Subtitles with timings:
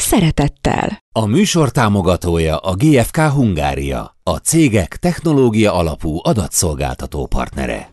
[0.00, 0.98] szeretettel.
[1.12, 7.90] A műsor támogatója a GFK Hungária, a cégek technológia alapú adatszolgáltató partnere.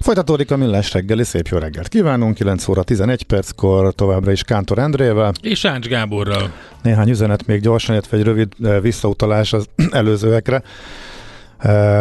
[0.00, 4.78] Folytatódik a Millás reggeli, szép jó reggelt kívánunk, 9 óra 11 perckor továbbra is Kántor
[4.78, 5.32] Endrével.
[5.42, 6.52] És Ács Gáborral.
[6.82, 10.62] Néhány üzenet még gyorsan, illetve egy rövid eh, visszautalás az előzőekre.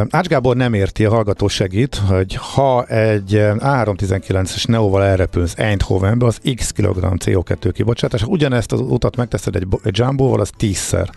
[0.09, 6.39] Ács Gábor nem érti, a hallgató segít, hogy ha egy A319-es Neóval elrepülsz Eindhovenbe, az
[6.55, 11.09] x kg CO2 kibocsátás, ugyanezt az utat megteszed egy, egy Jumbo-val, az tízszer.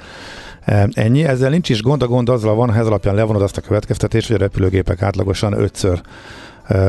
[0.93, 3.61] Ennyi, ezzel nincs is gond, a gond azzal van, ha ez alapján levonod azt a
[3.61, 6.01] következtetést, hogy a repülőgépek átlagosan ötször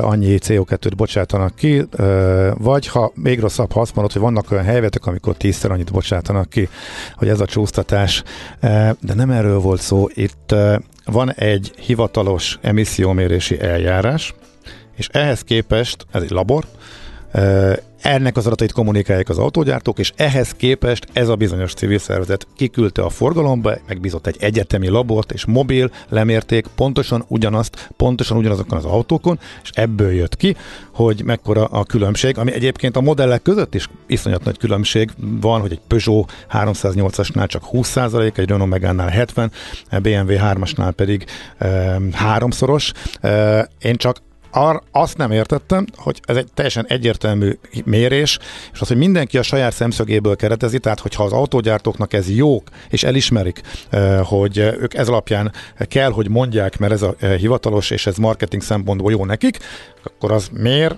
[0.01, 1.85] annyi CO2-t bocsátanak ki,
[2.53, 6.49] vagy ha még rosszabb, ha azt mondod, hogy vannak olyan helyvetek, amikor tízszer annyit bocsátanak
[6.49, 6.69] ki,
[7.15, 8.23] hogy ez a csúsztatás,
[8.99, 10.55] de nem erről volt szó, itt
[11.05, 14.33] van egy hivatalos emissziómérési eljárás,
[14.95, 16.65] és ehhez képest, ez egy labor,
[18.03, 23.01] ennek az adatait kommunikálják az autógyártók, és ehhez képest ez a bizonyos civil szervezet kiküldte
[23.01, 29.39] a forgalomba, megbízott egy egyetemi labort, és mobil lemérték pontosan ugyanazt, pontosan ugyanazokon az autókon,
[29.63, 30.55] és ebből jött ki,
[30.93, 35.09] hogy mekkora a különbség, ami egyébként a modellek között is iszonyat nagy különbség
[35.41, 39.51] van, hogy egy Peugeot 308-asnál csak 20%, egy Renault Megane-nál 70,
[40.01, 41.25] BMW 3-asnál pedig
[41.57, 42.91] e, háromszoros.
[43.21, 44.17] E, én csak
[44.55, 48.39] ar, azt nem értettem, hogy ez egy teljesen egyértelmű mérés,
[48.73, 53.03] és az, hogy mindenki a saját szemszögéből keretezi, tehát hogyha az autógyártóknak ez jók, és
[53.03, 53.61] elismerik,
[54.23, 59.11] hogy ők ez alapján kell, hogy mondják, mert ez a hivatalos, és ez marketing szempontból
[59.11, 59.57] jó nekik,
[60.03, 60.95] akkor az miért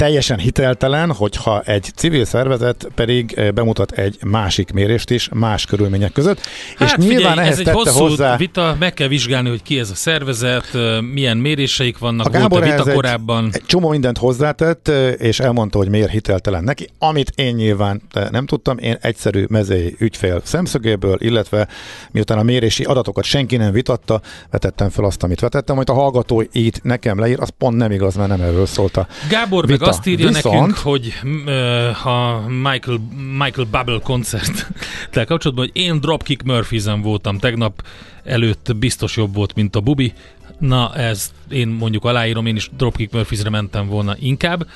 [0.00, 6.40] teljesen hiteltelen, hogyha egy civil szervezet pedig bemutat egy másik mérést is más körülmények között.
[6.76, 8.36] Hát és figyelj, nyilván ehhez ez egy hosszú hozzá...
[8.36, 10.76] vita, meg kell vizsgálni, hogy ki ez a szervezet,
[11.12, 13.44] milyen méréseik vannak, a Gábor volt a vita korábban.
[13.44, 14.88] Egy, egy csomó mindent hozzátett,
[15.18, 20.40] és elmondta, hogy miért hiteltelen neki, amit én nyilván nem tudtam, én egyszerű mezei ügyfél
[20.44, 21.68] szemszögéből, illetve
[22.10, 26.44] miután a mérési adatokat senki nem vitatta, vetettem fel azt, amit vetettem, hogy a hallgató
[26.52, 29.78] itt nekem leír, az pont nem igaz, mert nem erről szólt a Gábor vita.
[29.84, 30.54] meg azt írja Viszont...
[30.54, 32.98] nekünk, hogy uh, a Michael,
[33.38, 37.82] Michael Bubble koncerttel kapcsolatban, hogy én Dropkick Murphys-en voltam tegnap,
[38.24, 40.12] előtt biztos jobb volt, mint a Bubi.
[40.58, 44.66] Na, ez én mondjuk aláírom, én is Dropkick Murphys-re mentem volna inkább.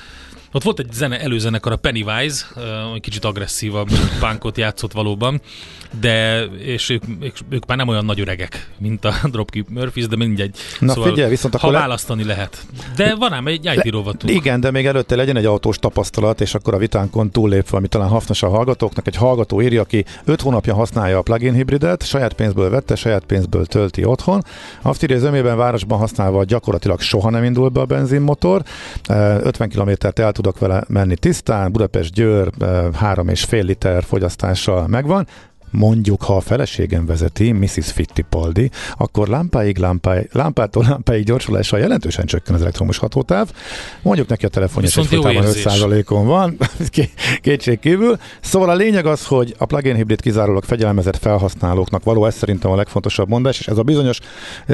[0.54, 2.44] Ott volt egy zene, előzenekar, a Pennywise,
[2.94, 3.88] egy kicsit agresszívabb
[4.20, 5.40] punkot játszott valóban,
[6.00, 10.16] de és ők, ők, ők már nem olyan nagy öregek, mint a Dropkick Murphys, de
[10.16, 10.56] mindegy.
[10.80, 12.32] Na szóval, figyelj, viszont ha választani le...
[12.32, 12.66] lehet.
[12.96, 14.32] De van ám egy IT rovatunk.
[14.32, 18.08] Igen, de még előtte legyen egy autós tapasztalat, és akkor a vitánkon túllépve, ami talán
[18.08, 22.70] hasznos a hallgatóknak, egy hallgató írja, aki 5 hónapja használja a plug-in hibridet, saját pénzből
[22.70, 24.44] vette, saját pénzből tölti otthon.
[24.82, 28.62] Azt írja, zömében városban használva gyakorlatilag soha nem indul be a benzinmotor.
[29.08, 31.16] 50 kilométert el tudok vele menni.
[31.16, 32.50] Tisztán, Budapest-Győr
[32.94, 35.26] három és fél liter fogyasztással megvan,
[35.74, 37.92] mondjuk, ha a feleségem vezeti, Mrs.
[37.92, 43.50] Fittipaldi, akkor lámpáig, lámpáig, lámpától lámpáig gyorsulással jelentősen csökken az elektromos hatótáv.
[44.02, 46.56] Mondjuk neki a telefonja egy 5%-on van,
[47.42, 48.18] kétség kívül.
[48.40, 52.76] Szóval a lényeg az, hogy a plug-in hibrid kizárólag fegyelmezett felhasználóknak való, ez szerintem a
[52.76, 54.20] legfontosabb mondás, és ez a bizonyos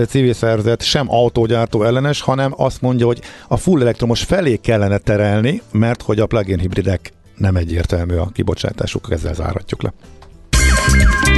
[0.08, 5.62] civil szervezet sem autógyártó ellenes, hanem azt mondja, hogy a full elektromos felé kellene terelni,
[5.72, 9.92] mert hogy a plug-in hibridek nem egyértelmű a kibocsátásuk, ezzel záratjuk le.
[10.92, 11.29] Thank you.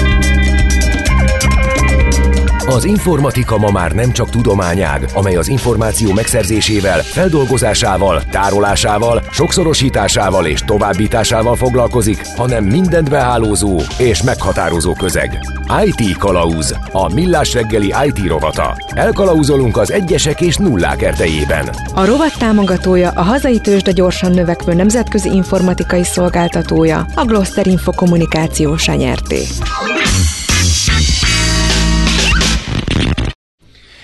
[2.66, 10.60] Az informatika ma már nem csak tudományág, amely az információ megszerzésével, feldolgozásával, tárolásával, sokszorosításával és
[10.60, 15.38] továbbításával foglalkozik, hanem mindent behálózó és meghatározó közeg.
[15.84, 18.76] IT Kalauz, a millás reggeli IT rovata.
[18.88, 21.68] Elkalauzolunk az egyesek és nullák erdejében.
[21.94, 28.76] A rovat támogatója a hazai tőzsde gyorsan növekvő nemzetközi informatikai szolgáltatója, a Gloster Info Kommunikáció
[28.96, 29.42] nyerté.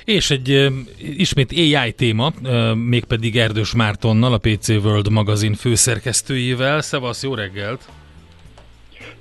[0.09, 0.69] És egy
[1.17, 2.33] ismét AI téma,
[2.75, 6.81] mégpedig Erdős Mártonnal, a PC World magazin főszerkesztőjével.
[6.81, 7.89] Szevasz, jó reggelt!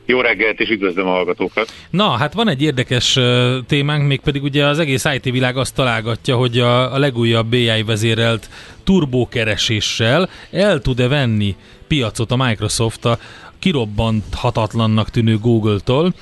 [0.05, 1.73] Jó reggelt, és üdvözlöm a hallgatókat.
[1.89, 3.19] Na, hát van egy érdekes
[3.67, 8.49] témánk, mégpedig ugye az egész IT világ azt találgatja, hogy a, a legújabb BI vezérelt
[8.83, 11.55] turbókereséssel el tud-e venni
[11.87, 13.19] piacot a Microsoft a
[13.59, 16.13] kirobbanthatatlannak tűnő Google-tól.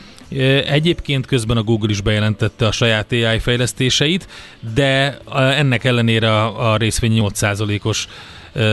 [0.68, 4.28] Egyébként közben a Google is bejelentette a saját AI fejlesztéseit,
[4.74, 8.08] de ennek ellenére a, részvény 8%-os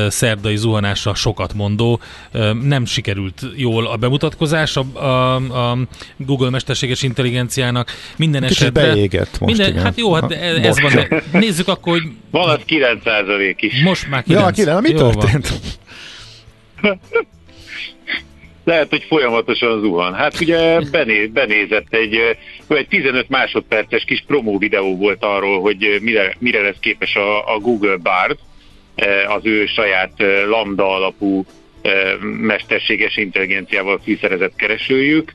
[0.08, 2.00] szerdai zuhanásra sokat mondó.
[2.62, 5.78] Nem sikerült jól a bemutatkozás a, a, a
[6.16, 7.90] Google mesterséges intelligenciának.
[8.16, 8.92] Minden Kicsit esetre...
[8.92, 9.82] beégett most, minden, igen.
[9.82, 10.92] Hát jó, hát ez van.
[10.94, 12.10] De nézzük akkor, hogy...
[12.30, 13.02] Van az 9
[13.56, 13.82] is.
[13.82, 14.40] Most már 9.
[14.40, 14.82] Ja, 9.
[14.82, 15.48] Mi Jó történt?
[16.80, 17.00] Van.
[18.64, 20.14] Lehet, hogy folyamatosan zuhan.
[20.14, 22.36] Hát ugye bené, benézett egy,
[22.68, 27.58] egy 15 másodperces kis promó videó volt arról, hogy mire, mire lesz képes a, a
[27.58, 28.38] Google Bard,
[29.26, 30.12] az ő saját
[30.48, 31.44] lambda alapú
[32.40, 35.32] mesterséges intelligenciával fűszerezett keresőjük.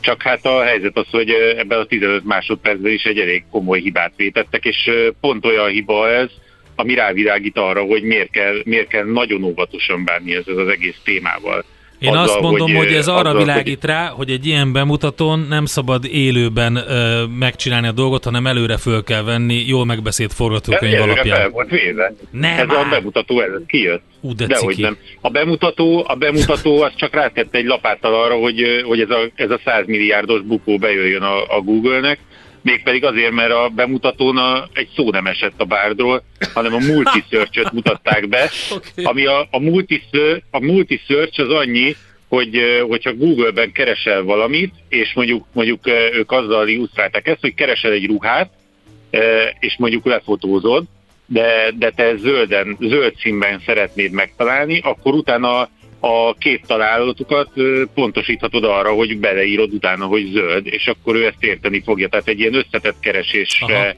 [0.00, 4.12] Csak hát a helyzet az, hogy ebben a 15 másodpercben is egy elég komoly hibát
[4.16, 4.90] vétettek, és
[5.20, 6.30] pont olyan hiba ez,
[6.74, 11.64] ami rávilágít arra, hogy miért kell, miért kell nagyon óvatosan bánni ez az egész témával.
[11.98, 13.90] Én azzal, azt mondom, hogy, hogy ez arra azzal, világít hogy...
[13.90, 19.04] rá, hogy egy ilyen bemutatón nem szabad élőben ö, megcsinálni a dolgot, hanem előre föl
[19.04, 21.38] kell venni jól megbeszélt forgatókönyv alapján.
[21.38, 22.12] Fel volt véve.
[22.30, 22.86] Nem ez már.
[22.86, 24.02] a bemutató, ez kijött.
[24.20, 24.96] Ú, de Dehogy nem.
[25.20, 29.50] A bemutató, a bemutató az csak rátette egy lapáttal arra, hogy, hogy ez, a, ez
[29.50, 32.18] a 100 milliárdos bukó bejöjjön a, a Google-nek,
[32.66, 36.22] mégpedig azért, mert a bemutatón a, egy szó nem esett a bárdról,
[36.54, 39.04] hanem a multisearch mutatták be, Okay.
[39.04, 41.96] ami a, a, multisearch, a multisearch az annyi,
[42.28, 45.80] hogy hogyha Google-ben keresel valamit, és mondjuk, mondjuk
[46.12, 48.50] ők azzal illusztrálták ezt, hogy keresel egy ruhát,
[49.58, 50.84] és mondjuk lefotózod,
[51.26, 55.68] de, de te zölden, zöld színben szeretnéd megtalálni, akkor utána
[56.06, 57.50] a két találatokat
[57.94, 62.08] pontosíthatod arra, hogy beleírod utána, hogy zöld, és akkor ő ezt érteni fogja.
[62.08, 63.96] Tehát egy ilyen összetett keresésre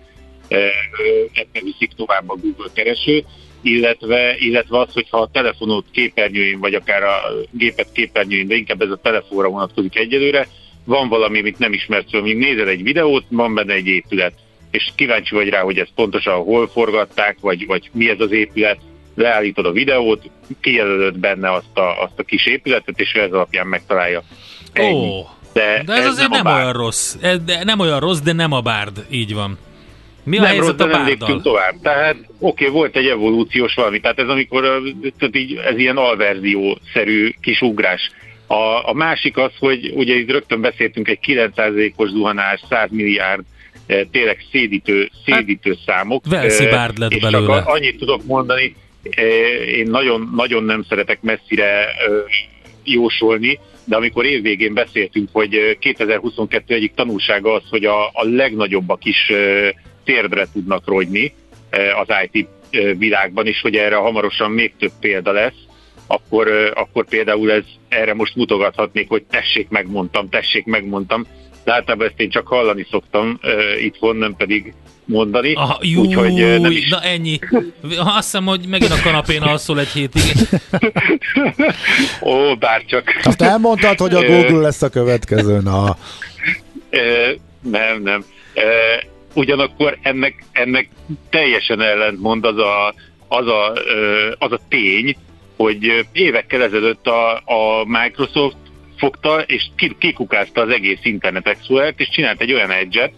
[1.32, 3.24] ebben viszik tovább a Google kereső,
[3.62, 7.20] illetve, illetve az, hogyha a telefonod képernyőjén, vagy akár a
[7.50, 10.48] gépet képernyőjén, de inkább ez a telefonra vonatkozik egyelőre,
[10.84, 14.32] van valami, amit nem ismersz, hogy nézed egy videót, van benne egy épület,
[14.70, 18.78] és kíváncsi vagy rá, hogy ezt pontosan hol forgatták, vagy, vagy mi ez az épület,
[19.18, 20.30] leállítod a videót,
[20.60, 24.22] kijelölöd benne azt a, azt a kis épületet, és ő ez alapján megtalálja.
[24.72, 25.08] Ennyi.
[25.08, 27.16] Ó, de, de ez, ez azért nem, nem olyan rossz.
[27.20, 29.06] Ez, de nem olyan rossz, de nem a bárd.
[29.10, 29.58] Így van.
[30.24, 31.74] Mi a nem helyzet rossz, a nem léptünk tovább.
[31.82, 34.62] Tehát oké, okay, volt egy evolúciós valami, tehát ez amikor
[35.18, 38.10] tehát így, ez ilyen alverzió-szerű kis ugrás.
[38.46, 43.42] A, a másik az, hogy ugye itt rögtön beszéltünk egy 9%-os zuhanás, 100 milliárd
[43.86, 46.24] eh, tényleg szédítő, szédítő számok.
[46.28, 47.56] Velszi Eh, bárd lett és belőle.
[47.58, 48.74] Csak annyit tudok mondani,
[49.66, 51.86] én nagyon, nagyon nem szeretek messzire
[52.84, 59.04] jósolni, de amikor évvégén beszéltünk, hogy ö, 2022 egyik tanulsága az, hogy a, a legnagyobbak
[59.04, 59.32] is
[60.04, 61.32] térdre tudnak rogyni
[62.02, 62.48] az IT
[62.98, 65.66] világban, és hogy erre hamarosan még több példa lesz,
[66.06, 71.26] akkor, akkor például ez erre most mutogathatnék, hogy tessék megmondtam, tessék megmondtam,
[71.68, 74.74] de általában ezt én csak hallani szoktam uh, itthon, nem pedig
[75.04, 75.54] mondani.
[75.54, 77.38] Aha, jú, Úgyhogy ö, nem is na ennyi.
[77.98, 80.22] Azt hiszem, hogy megint a kanapén alszol egy hétig.
[82.22, 83.20] Ó, bárcsak.
[83.22, 85.96] Azt elmondtad, hogy a Google lesz a következő, na.
[87.60, 88.24] Nem, nem.
[89.34, 90.88] Ugyanakkor ennek, ennek
[91.30, 92.94] teljesen ellentmond az a,
[93.28, 93.72] az a,
[94.38, 95.16] az a tény,
[95.56, 98.56] hogy évekkel ezelőtt a, a Microsoft
[98.98, 103.12] fogta és ki- kikukázta az egész Internet Explorer-t, és csinált egy olyan edge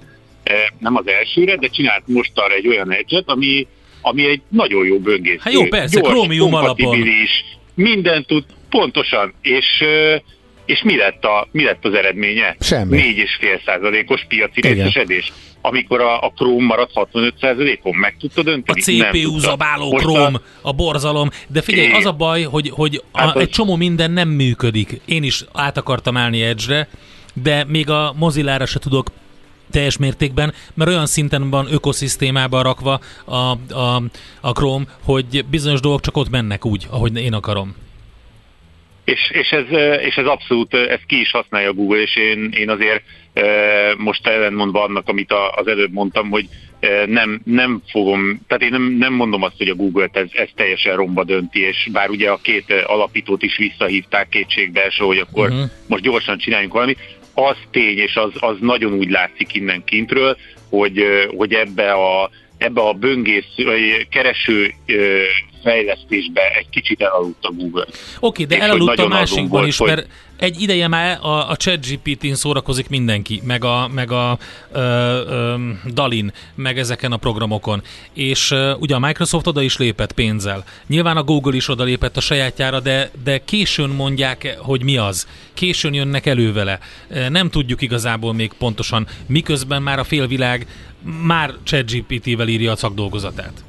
[0.79, 3.67] nem az elsőre, de csinált most arra egy olyan edge ami,
[4.01, 5.39] ami egy nagyon jó böngésző.
[5.41, 6.99] Hát jó, persze, Gyors, Chromium alapon.
[7.75, 10.17] Mindent tud, pontosan, és ö,
[10.67, 12.57] és mi lett, a, mi lett az eredménye?
[12.61, 12.99] Semmi.
[12.99, 14.73] 4,5 százalékos piaci Igen.
[14.73, 15.33] részesedés.
[15.63, 18.97] Amikor a, a Chrome maradt 65 százalékon, meg tudta A dönteni?
[18.97, 23.37] Nem CPU zabáló Chrome, a borzalom, de figyelj, az a baj, hogy, hogy a, Hát
[23.37, 25.01] az- egy csomó minden nem működik.
[25.05, 26.89] Én is át akartam állni Edge-re,
[27.35, 29.07] de még a Mozilla-ra se tudok
[29.71, 33.35] teljes mértékben, mert olyan szinten van ökoszisztémába rakva a,
[33.75, 34.03] a,
[34.41, 37.75] a Chrome, hogy bizonyos dolgok csak ott mennek úgy, ahogy én akarom.
[39.11, 39.65] És, és, ez,
[40.01, 43.03] és ez abszolút, ezt ki is használja Google, és én, én azért
[43.97, 46.49] most ellenmondva annak, amit az előbb mondtam, hogy
[47.07, 50.97] nem, nem fogom, tehát én nem, nem mondom azt, hogy a Google-t ez, ez teljesen
[50.97, 55.71] romba dönti, és bár ugye a két alapítót is visszahívták kétségbeeső, hogy akkor uh-huh.
[55.87, 56.99] most gyorsan csináljunk valamit,
[57.35, 60.37] az tény, és az, az nagyon úgy látszik innen kintről,
[60.71, 61.05] hogy,
[61.37, 64.75] hogy ebbe a ebbe a böngész, vagy kereső
[65.63, 67.87] fejlesztésbe egy kicsit elaludt a Google.
[68.21, 70.07] Oké, de és elaludt a másikban is, mert
[70.41, 74.39] egy ideje már a, a ChatGPT-n szórakozik mindenki, meg a, meg a
[74.73, 75.55] ö, ö,
[75.93, 77.83] Dalin, meg ezeken a programokon.
[78.13, 80.65] És ö, ugye a Microsoft oda is lépett pénzzel.
[80.87, 85.29] Nyilván a Google is oda lépett a sajátjára, de, de későn mondják, hogy mi az.
[85.55, 86.79] Későn jönnek elő vele.
[87.29, 90.67] Nem tudjuk igazából még pontosan, miközben már a félvilág
[91.23, 93.65] már ChatGPT-vel írja a szakdolgozatát.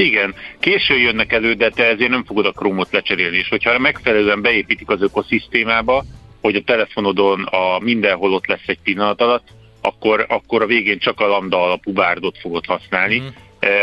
[0.00, 4.42] Igen, késő jönnek elő, de te ezért nem fogod a Chrome-ot lecserélni, és hogyha megfelelően
[4.42, 6.04] beépítik az ökoszisztémába,
[6.40, 9.48] hogy a telefonodon a mindenhol ott lesz egy pillanat alatt,
[9.80, 13.18] akkor, akkor a végén csak a lambda alapú bárdot fogod használni.
[13.18, 13.26] Mm.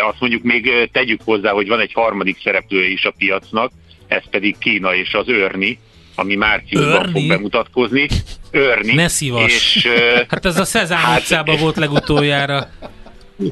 [0.10, 3.72] Azt mondjuk még tegyük hozzá, hogy van egy harmadik szereplője is a piacnak,
[4.08, 5.80] ez pedig Kína és az Örni,
[6.16, 7.12] ami márciusban Örni?
[7.12, 8.08] fog bemutatkozni.
[8.52, 8.94] Örni.
[8.94, 9.76] Ne szívas.
[9.76, 9.88] És,
[10.28, 12.70] hát ez a Szezám hát, utcában volt legutoljára.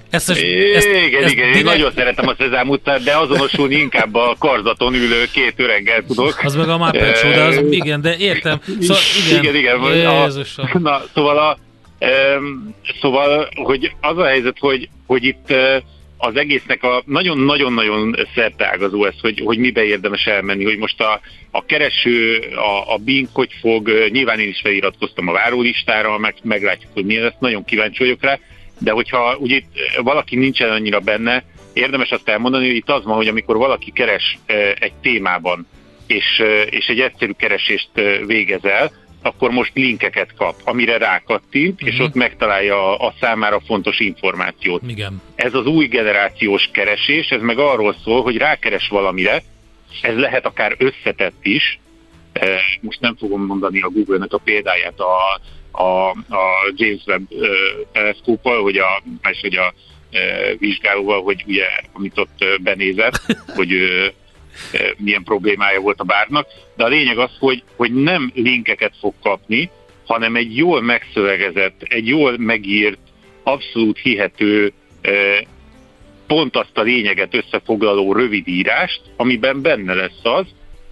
[0.09, 0.41] Ezt, ezt,
[0.75, 4.93] ezt, igen, ezt igen, én nagyon szeretem a Szezám utcát, de azonosulni inkább a karzaton
[4.93, 6.39] ülő két öreggel tudok.
[6.43, 8.61] Az meg a Muppet Show, de az, igen, de értem.
[8.79, 10.29] Szóval, igen, igen, igen a,
[10.79, 11.57] na, szóval, a,
[12.37, 15.75] um, szóval, hogy az a helyzet, hogy, hogy itt uh,
[16.17, 21.19] az egésznek a nagyon-nagyon-nagyon szerteágazó ez, hogy, hogy mibe érdemes elmenni, hogy most a,
[21.51, 26.91] a kereső, a, a Bing hogy fog, nyilván én is feliratkoztam a várólistára, meg, meglátjuk,
[26.93, 28.39] hogy milyen lesz, nagyon kíváncsi vagyok rá,
[28.79, 33.15] de hogyha ugye itt valaki nincsen annyira benne, érdemes azt elmondani, hogy itt az van,
[33.15, 34.37] hogy amikor valaki keres
[34.79, 35.67] egy témában,
[36.07, 37.89] és, és egy egyszerű keresést
[38.25, 38.91] végezel,
[39.21, 41.87] akkor most linkeket kap, amire rákattint, uh-huh.
[41.87, 42.03] és mhm.
[42.03, 44.81] ott megtalálja a, a számára fontos információt.
[44.87, 45.21] Igen.
[45.35, 49.43] Ez az új generációs keresés, ez meg arról szól, hogy rákeres valamire,
[50.01, 51.79] ez lehet akár összetett is,
[52.81, 55.39] most nem fogom mondani a Google-nek a példáját a,
[55.77, 57.27] a, a James Webb
[57.91, 59.73] teleszkóppal, hogy a, és hogy a
[60.57, 63.19] vizsgálóval, hogy ugye, amit ott benézett,
[63.57, 63.69] hogy
[64.97, 69.69] milyen problémája volt a bárnak, de a lényeg az, hogy, hogy nem linkeket fog kapni,
[70.05, 72.99] hanem egy jól megszövegezett, egy jól megírt,
[73.43, 74.73] abszolút hihető,
[76.27, 80.45] pont azt a lényeget összefoglaló rövid írást, amiben benne lesz az,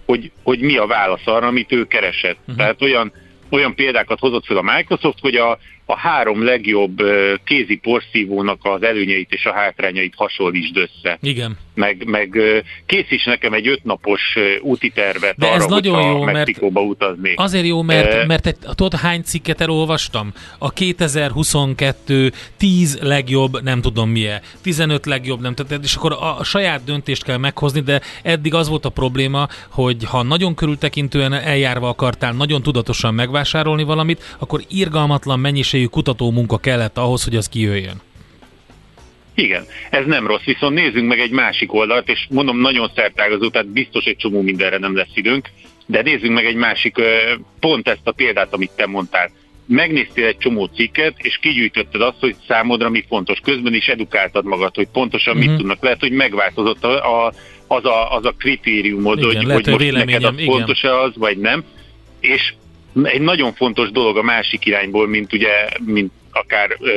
[0.06, 2.38] hogy, hogy mi a válasz arra, amit ő keresett.
[2.40, 2.56] Uh-huh.
[2.56, 3.12] Tehát olyan,
[3.50, 7.02] olyan példákat hozott fel a Microsoft, hogy a, a három legjobb
[7.44, 11.18] kézi porszívónak az előnyeit és a hátrányait hasonlítsd össze.
[11.20, 11.58] Igen.
[11.74, 12.38] Meg, meg
[12.86, 14.20] készíts nekem egy ötnapos
[14.60, 17.32] úti tervet De arra, ez nagyon jó, Mexikóba mert utazni.
[17.36, 20.32] Azért jó, mert, mert egy, tudod hány cikket elolvastam?
[20.58, 26.44] A 2022 10 legjobb, nem tudom milyen, 15 legjobb, nem tudom, és akkor a, a
[26.44, 31.88] saját döntést kell meghozni, de eddig az volt a probléma, hogy ha nagyon körültekintően eljárva
[31.88, 37.48] akartál nagyon tudatosan megvásárolni valamit, akkor irgalmatlan mennyiség minőségű kutató munka kellett ahhoz, hogy az
[37.48, 38.00] kijöjjön.
[39.34, 43.68] Igen, ez nem rossz, viszont nézzünk meg egy másik oldalt, és mondom nagyon szertágazó, tehát
[43.68, 45.48] biztos egy csomó mindenre nem lesz időnk,
[45.86, 46.96] de nézzünk meg egy másik,
[47.60, 49.30] pont ezt a példát, amit te mondtál.
[49.66, 53.38] Megnéztél egy csomó cikket, és kigyűjtötted azt, hogy számodra mi fontos.
[53.42, 55.48] Közben is edukáltad magad, hogy pontosan uh-huh.
[55.48, 55.60] mit mhm.
[55.60, 55.82] tudnak.
[55.82, 57.32] Lehet, hogy megváltozott a, a,
[57.66, 61.38] az, a, az a kritériumod, igen, hogy, lehet, hogy most neked az fontos-e az, vagy
[61.38, 61.64] nem.
[62.20, 62.54] És
[63.02, 66.92] egy nagyon fontos dolog a másik irányból, mint ugye, mint akár ö,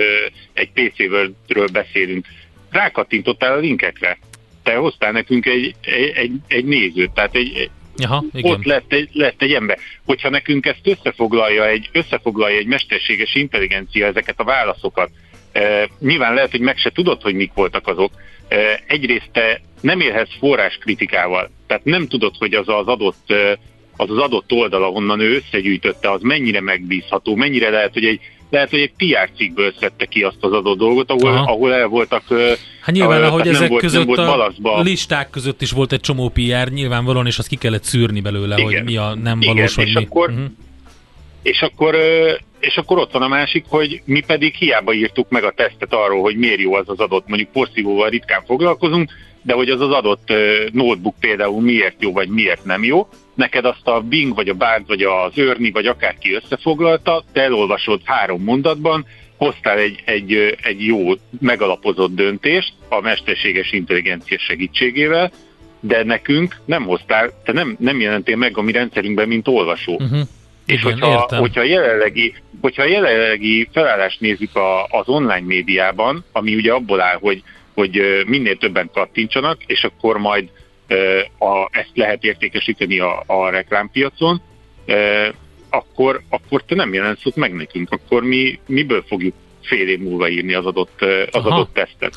[0.53, 2.25] egy PC-ről beszélünk.
[2.69, 4.17] Rákattintottál a linkekre.
[4.63, 8.51] Te hoztál nekünk egy, egy, egy, egy nézőt, tehát egy, Aha, igen.
[8.51, 9.77] ott lett egy, lett egy ember.
[10.05, 15.09] Hogyha nekünk ezt összefoglalja egy, összefoglalja egy mesterséges intelligencia ezeket a válaszokat,
[15.51, 18.11] e, nyilván lehet, hogy meg se tudod, hogy mik voltak azok.
[18.47, 23.33] E, egyrészt te nem élhetsz forráskritikával, tehát nem tudod, hogy az az adott
[23.97, 28.69] az az adott oldal, ahonnan ő összegyűjtötte, az mennyire megbízható, mennyire lehet, hogy egy lehet,
[28.69, 32.23] hogy egy PR cikkből szedte ki azt az adott dolgot, ahol, ahol el voltak...
[32.81, 34.19] Hát nyilván, ahogy ezek volt, között volt
[34.61, 38.57] a listák között is volt egy csomó PR, nyilvánvalóan, és azt ki kellett szűrni belőle,
[38.57, 38.65] Igen.
[38.65, 40.03] hogy mi a nem valós, Igen, vagy és mi.
[40.03, 40.45] Akkor, uh-huh.
[41.41, 41.95] és, akkor,
[42.59, 46.21] és akkor ott van a másik, hogy mi pedig hiába írtuk meg a tesztet arról,
[46.21, 49.11] hogy miért jó az az adott, mondjuk porszívóval ritkán foglalkozunk,
[49.47, 50.33] de hogy az az adott
[50.71, 54.87] notebook például miért jó, vagy miért nem jó, neked azt a Bing, vagy a Bard,
[54.87, 59.05] vagy az Örni, vagy akárki összefoglalta, te elolvasod három mondatban,
[59.37, 65.31] hoztál egy, egy, egy jó, megalapozott döntést a mesterséges intelligencia segítségével,
[65.79, 69.93] de nekünk nem hoztál, te nem, nem jelentél meg a mi rendszerünkben, mint olvasó.
[69.93, 70.19] Uh-huh.
[70.65, 71.39] És Igen, hogyha, értem.
[71.39, 77.43] hogyha, jelenlegi, hogyha jelenlegi felállást nézzük a, az online médiában, ami ugye abból áll, hogy,
[77.77, 80.49] hogy minél többen kattintsanak, és akkor majd
[81.39, 84.41] a, ezt lehet értékesíteni a, a reklámpiacon,
[85.69, 89.33] akkor, akkor te nem jelensz ott meg nekünk, akkor mi miből fogjuk
[89.67, 91.49] fél év múlva írni az adott, az Aha.
[91.49, 92.15] adott tesztet.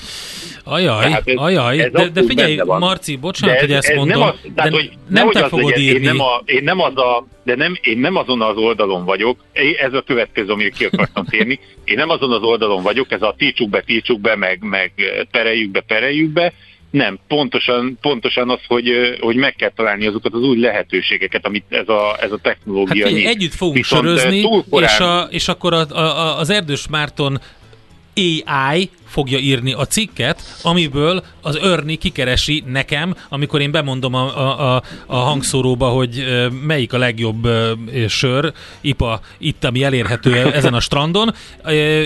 [0.65, 4.19] Ajaj, ez, ajaj, ez de, de figyelj, Marci, bocsánat, de ez, hogy ezt ez mondom,
[4.19, 6.07] nem, az, tehát, de hogy nem te fogod legyen, írni.
[6.07, 9.39] Én nem, a, én nem az a, de nem, én nem azon az oldalon vagyok,
[9.81, 13.35] ez a következő, amire ki akartam térni, én nem azon az oldalon vagyok, ez a
[13.39, 14.93] tiltsuk be, tiltsuk be, meg, meg
[15.31, 16.53] pereljük be, pereljük be,
[16.91, 21.89] nem, pontosan, pontosan az, hogy, hogy meg kell találni azokat az új lehetőségeket, amit ez
[21.89, 23.27] a, ez a technológia hát, nyit.
[23.27, 27.41] Együtt fogunk Viszont sörözni, és, a, és akkor a, a, az Erdős Márton
[28.15, 34.75] AI fogja írni a cikket, amiből az Örni kikeresi nekem, amikor én bemondom a, a,
[34.75, 36.25] a, a hangszóróba, hogy
[36.67, 37.49] melyik a legjobb
[38.09, 41.35] sör, IPA itt, ami elérhető ezen a strandon,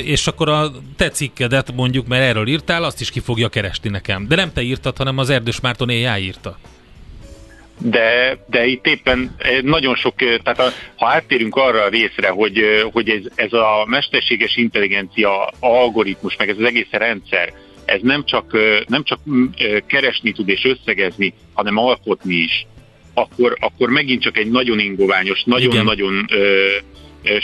[0.04, 4.28] és akkor a te cikkedet mondjuk, mert erről írtál, azt is ki fogja keresni nekem.
[4.28, 6.58] De nem te írtad, hanem az Erdős Márton AI írta
[7.90, 12.28] de, de itt éppen eh, nagyon sok, eh, tehát a, ha áttérünk arra a részre,
[12.28, 17.52] hogy, eh, hogy ez, ez a mesterséges intelligencia algoritmus, meg ez az egész rendszer,
[17.84, 19.44] ez nem csak, nem csak mm,
[19.86, 22.66] keresni tud és összegezni, hanem alkotni is,
[23.14, 26.26] akkor, akkor megint csak egy nagyon ingoványos, nagyon-nagyon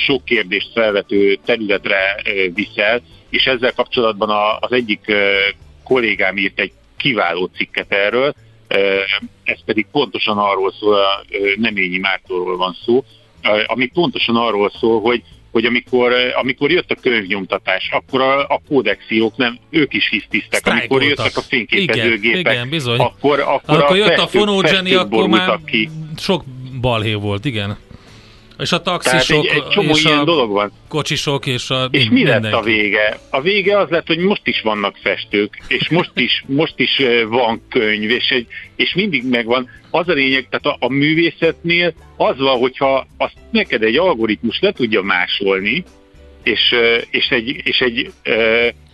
[0.06, 2.22] sok kérdést felvető területre
[2.54, 5.12] viszel, és ezzel kapcsolatban az egyik
[5.84, 8.34] kollégám írt egy kiváló cikket erről,
[9.44, 10.98] ez pedig pontosan arról szól,
[11.56, 13.04] Neményi Mártóról van szó,
[13.66, 19.36] ami pontosan arról szól, hogy hogy amikor, amikor jött a könyvnyomtatás, akkor a, a kódexiók
[19.36, 20.66] nem, ők is hisztisztek.
[20.66, 25.58] Amikor jöttek a fényképezőgépek, igen, igen, akkor, akkor, akkor a jött a fonogeny, akkor már
[25.66, 25.90] ki.
[26.16, 26.44] sok
[26.80, 27.78] balhé volt, igen.
[28.60, 30.72] És a taxisok, egy, egy csomó és ilyen a dolog van.
[30.88, 33.18] kocsisok, és a És mi lett a vége?
[33.30, 37.62] A vége az lett, hogy most is vannak festők, és most is, most is van
[37.68, 39.68] könyv, és, egy, és mindig megvan.
[39.90, 44.72] Az a lényeg, tehát a, a művészetnél az van, hogyha azt neked egy algoritmus le
[44.72, 45.84] tudja másolni,
[46.42, 46.74] és,
[47.10, 48.12] és egy, és egy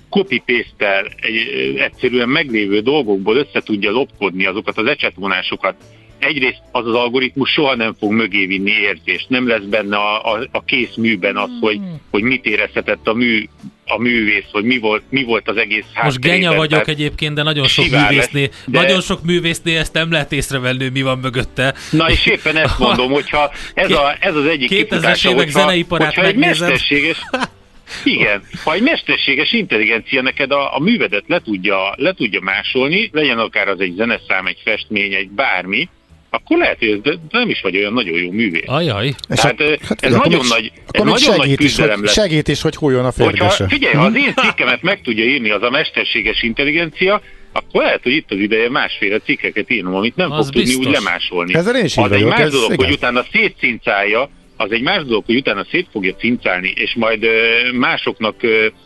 [0.08, 5.75] copy-paste-tel egy, egyszerűen meglévő dolgokból össze tudja lopkodni azokat az ecsetvonásokat,
[6.18, 10.49] egyrészt az az algoritmus soha nem fog mögé vinni érzést, nem lesz benne a, a,
[10.50, 12.00] a kész műben az, hogy, hmm.
[12.11, 13.49] hogy mit érezhetett a mű,
[13.87, 17.42] a művész, hogy mi volt, mi volt az egész Most genya vagyok tehát egyébként, de
[17.42, 18.80] nagyon sok művésznél, de...
[18.80, 21.75] nagyon sok művésznél ezt nem lehet észrevenni, mi van mögötte.
[21.90, 26.06] Na és éppen ezt mondom, hogyha ez, a, ez az egyik 2000-es évek hogyha, zeneiparát
[26.06, 27.18] hogyha egy mesterséges,
[28.04, 33.38] igen, ha egy mesterséges intelligencia neked a, a művedet le tudja, le tudja másolni, legyen
[33.38, 35.88] akár az egy zeneszám, egy festmény, egy bármi,
[36.37, 38.62] akkor lehet, hogy ez nem is vagy olyan nagyon jó művész.
[38.66, 39.14] Ajaj.
[39.29, 42.12] Tehát hát, ez nagyon is, nagy, ez nagyon nagy küzdelem lesz.
[42.12, 43.68] Segít is, hogy hújjon a férgese.
[43.68, 47.22] Figyelj, ha az én cikkemet meg tudja írni az a mesterséges intelligencia,
[47.53, 50.72] akkor lehet, hogy itt az ideje másféle cikkeket írnom, amit nem az fog biztos.
[50.72, 51.55] tudni úgy lemásolni.
[51.55, 52.85] Ez is az egy más dolog, igen.
[52.85, 57.27] hogy utána szétcincálja, az egy más dolog, hogy utána szét fogja cincálni, és majd
[57.72, 58.37] másoknak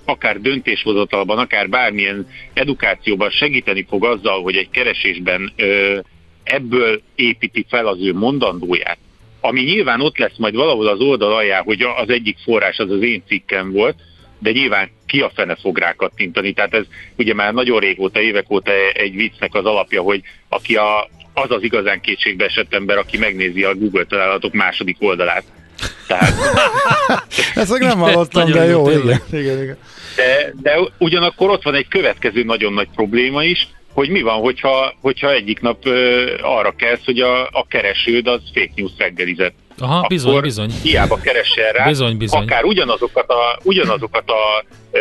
[0.05, 5.53] akár döntéshozatalban, akár bármilyen edukációban segíteni fog azzal, hogy egy keresésben
[6.51, 8.99] ebből építi fel az ő mondandóját,
[9.41, 13.03] ami nyilván ott lesz majd valahol az oldal alján, hogy az egyik forrás az az
[13.03, 13.97] én cikkem volt,
[14.39, 16.53] de nyilván ki a fene fog rá kattintani.
[16.53, 16.85] Tehát ez
[17.17, 21.63] ugye már nagyon régóta, évek óta egy viccnek az alapja, hogy aki a, az az
[21.63, 25.45] igazán kétségbe esett ember, aki megnézi a Google találatok második oldalát.
[26.07, 26.33] Tehát...
[27.55, 29.79] Ezt meg nem hallottam, de jó, igen, igen, igen.
[30.17, 33.69] De, de ugyanakkor ott van egy következő nagyon nagy probléma is,
[34.01, 35.85] hogy mi van, hogyha, hogyha egyik nap
[36.41, 39.55] arra kezd, hogy a, a keresőd az fake news reggelizett.
[39.79, 40.71] Aha, bizony, Akkor bizony.
[40.83, 42.43] hiába keresel rá, bizony, bizony.
[42.43, 44.99] akár ugyanazokat a, ugyanazokat a, ö,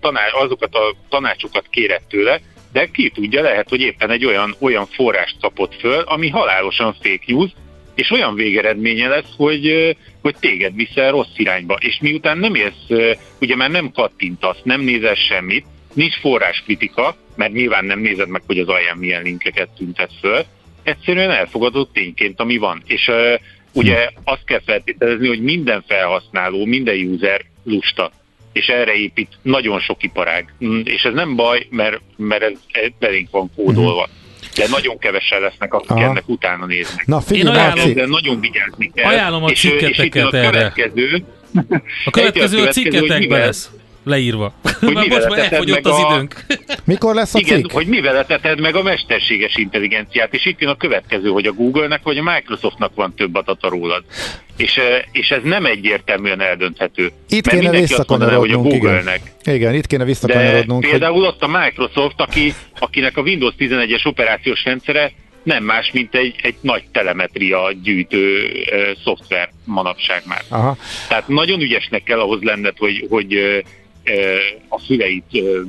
[0.00, 2.40] taná, azokat a tanácsokat kéret tőle,
[2.72, 7.24] de ki tudja, lehet, hogy éppen egy olyan, olyan forrást kapott föl, ami halálosan fake
[7.26, 7.50] news,
[7.94, 11.76] és olyan végeredménye lesz, hogy, hogy téged viszel rossz irányba.
[11.80, 17.84] És miután nem érsz, ugye már nem kattintasz, nem nézel semmit, nincs forráskritika, mert nyilván
[17.84, 20.44] nem nézed meg, hogy az alján milyen linkeket tüntet föl,
[20.82, 22.82] egyszerűen elfogadott tényként, ami van.
[22.86, 23.40] És uh,
[23.72, 28.10] ugye azt kell feltételezni, hogy minden felhasználó, minden user lusta,
[28.52, 30.54] és erre épít nagyon sok iparág.
[30.64, 34.08] Mm, és ez nem baj, mert, mert ez, ez belénk van kódolva.
[34.56, 36.02] De nagyon kevesen lesznek, akik Aha.
[36.02, 37.06] ennek utána néznek.
[37.06, 39.10] Na figyelj, Én ajánlom, de nagyon vigyázni kell.
[39.10, 40.66] Ajánlom a cikketeket erre.
[40.66, 41.24] A következő,
[42.04, 43.70] a következő a cikketekben lesz
[44.04, 44.52] leírva.
[44.80, 46.12] Hogy Már most már elfogyott az a...
[46.12, 46.44] időnk.
[46.84, 47.70] Mikor lesz a Igen, cikk?
[47.70, 52.02] hogy mivel eteted meg a mesterséges intelligenciát, és itt jön a következő, hogy a Google-nek
[52.02, 54.04] vagy a Microsoftnak van több adata rólad.
[54.56, 54.80] És,
[55.12, 57.10] és ez nem egyértelműen eldönthető.
[57.28, 59.20] Itt kéne visszakanyarodnunk, hogy a Google-nek.
[59.42, 59.54] Igen.
[59.54, 60.82] igen, itt kéne visszakanyarodnunk.
[60.82, 61.26] De például hogy...
[61.26, 65.12] ott a Microsoft, aki, akinek a Windows 11-es operációs rendszere
[65.42, 70.42] nem más, mint egy, egy nagy telemetria gyűjtő e, szoftver manapság már.
[70.48, 70.76] Aha.
[71.08, 73.62] Tehát nagyon ügyesnek kell ahhoz lenned, hogy, hogy
[74.68, 75.24] a szüleit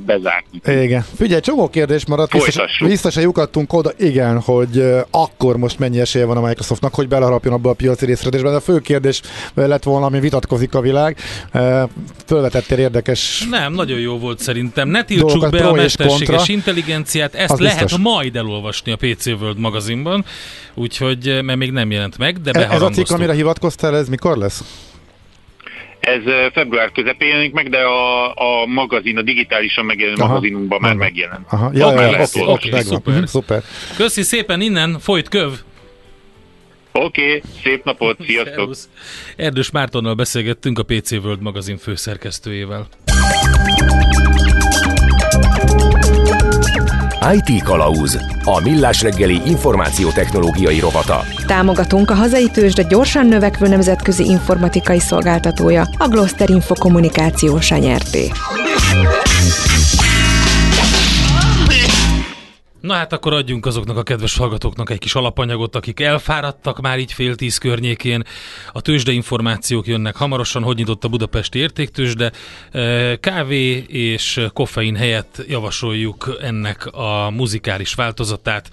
[0.06, 0.82] bezárni.
[0.82, 1.04] Igen.
[1.16, 6.24] Figyelj, csomó kérdés maradt, vissza, vissza se lyukadtunk oda, igen, hogy akkor most mennyi esélye
[6.24, 9.20] van a Microsoftnak, hogy beleharapjon abba a piaci részletésbe, de a fő kérdés
[9.54, 11.18] lett volna, ami vitatkozik a világ.
[12.26, 14.88] Fölvetettél érdekes Nem, nagyon jó volt szerintem.
[14.88, 18.00] Ne tiltsuk be a mesterséges intelligenciát, ezt lehet biztos.
[18.00, 20.24] majd elolvasni a PC World magazinban,
[20.74, 24.64] úgyhogy, mert még nem jelent meg, de Ez a cikk, amire hivatkoztál, ez mikor lesz?
[26.04, 30.32] Ez február közepén jelenik meg, de a, a magazin, a digitálisan megjelenő Aha.
[30.32, 31.46] magazinunkban már megjelent.
[31.48, 31.70] Aha.
[31.74, 33.14] Ja, ja, ja, oké, oké, szuper.
[33.14, 33.62] Mhm, szuper.
[33.96, 35.50] Köszi szépen innen, folyt köv!
[36.92, 38.74] Oké, okay, szép napot, sziasztok!
[39.36, 42.86] Erdős Mártonnal beszélgettünk a PC World magazin főszerkesztőjével.
[47.32, 51.24] IT Kalauz, a millás reggeli információtechnológiai rovata.
[51.46, 58.30] Támogatunk a hazai tőzsde gyorsan növekvő nemzetközi informatikai szolgáltatója, a Gloster Info kommunikáció nyerté.
[62.84, 67.12] Na hát akkor adjunk azoknak a kedves hallgatóknak egy kis alapanyagot, akik elfáradtak már így
[67.12, 68.24] fél tíz környékén.
[68.72, 72.32] A tőzsde információk jönnek hamarosan, hogy nyitott a budapesti értéktőzsde.
[73.20, 78.68] Kávé és koffein helyett javasoljuk ennek a muzikális változatát.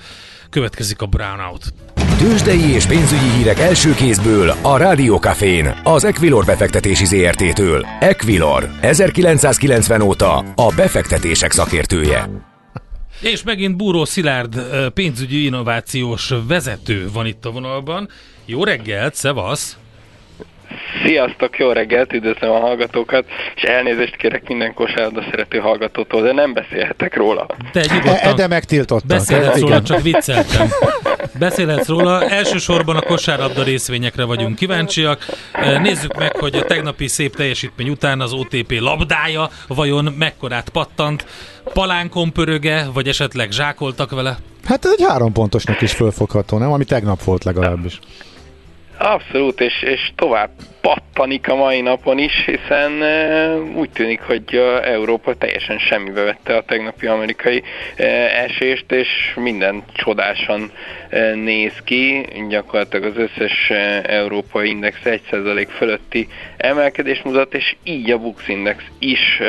[0.49, 1.73] Következik a Brownout.
[2.17, 7.85] Tőzsdei és pénzügyi hírek első kézből a Rádiókafén, az Equilor befektetési ZRT-től.
[7.99, 12.50] Equilor, 1990 óta a befektetések szakértője.
[13.21, 14.61] És megint Búró Szilárd
[14.93, 18.09] pénzügyi innovációs vezető van itt a vonalban.
[18.45, 19.80] Jó reggelt, szevasz!
[21.05, 26.53] Sziasztok, jó reggelt, üdvözlöm a hallgatókat, és elnézést kérek minden kosárlabda szerető hallgatótól, de nem
[26.53, 27.45] beszélhetek róla.
[27.71, 28.35] Te nyugodtan.
[28.35, 29.07] De megtiltottak.
[29.07, 30.67] Beszélhetsz róla, csak vicceltem.
[31.39, 32.27] Beszélhetsz róla.
[32.27, 35.25] Elsősorban a kosárlabda részvényekre vagyunk kíváncsiak.
[35.81, 41.25] Nézzük meg, hogy a tegnapi szép teljesítmény után az OTP labdája vajon mekkorát pattant.
[41.73, 44.37] Palánkon pöröge, vagy esetleg zsákoltak vele?
[44.65, 46.71] Hát ez egy három pontosnak is fölfogható, nem?
[46.71, 47.99] Ami tegnap volt legalábbis.
[49.03, 50.49] Abszolút, és, és tovább
[50.81, 52.91] pattanik a mai napon is, hiszen
[53.75, 57.63] úgy tűnik, hogy Európa teljesen semmibe vette a tegnapi amerikai
[58.45, 60.71] esést, és minden csodásan
[61.35, 62.25] néz ki.
[62.49, 63.69] Gyakorlatilag az összes
[64.03, 69.41] európai index 1% fölötti emelkedés mutat, és így a Bux Index is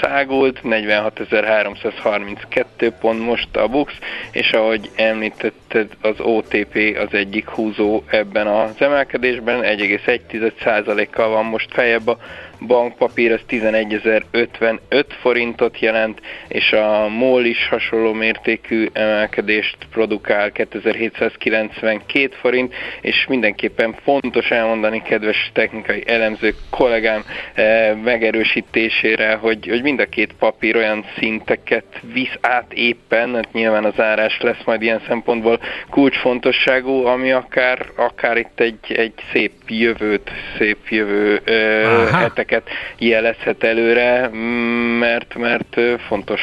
[0.00, 3.92] szágult, 46.332 pont most a Bux,
[4.32, 12.08] és ahogy említetted, az OTP az egyik húzó ebben az emelkedésben, 1,1%-kal van most feljebb
[12.08, 12.18] a
[12.66, 22.74] bankpapír az 11.055 forintot jelent, és a MOL is hasonló mértékű emelkedést produkál 2792 forint,
[23.00, 30.32] és mindenképpen fontos elmondani, kedves technikai elemzők kollégám eh, megerősítésére, hogy, hogy mind a két
[30.38, 37.04] papír olyan szinteket visz át éppen, hát nyilván az árás lesz majd ilyen szempontból kulcsfontosságú,
[37.06, 44.28] ami akár, akár itt egy, egy szép jövőt, szép jövő uh, hetek eredményeket jelezhet előre,
[44.98, 45.76] mert, mert
[46.08, 46.40] fontos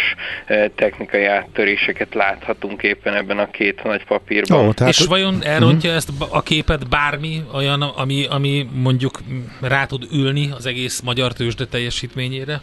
[0.76, 4.68] technikai áttöréseket láthatunk éppen ebben a két nagy papírban.
[4.68, 4.94] Ó, tehát...
[4.94, 5.96] És vajon elrontja uh-huh.
[5.96, 9.20] ezt a képet bármi olyan, ami, ami mondjuk
[9.62, 12.62] rá tud ülni az egész magyar tőzsde teljesítményére?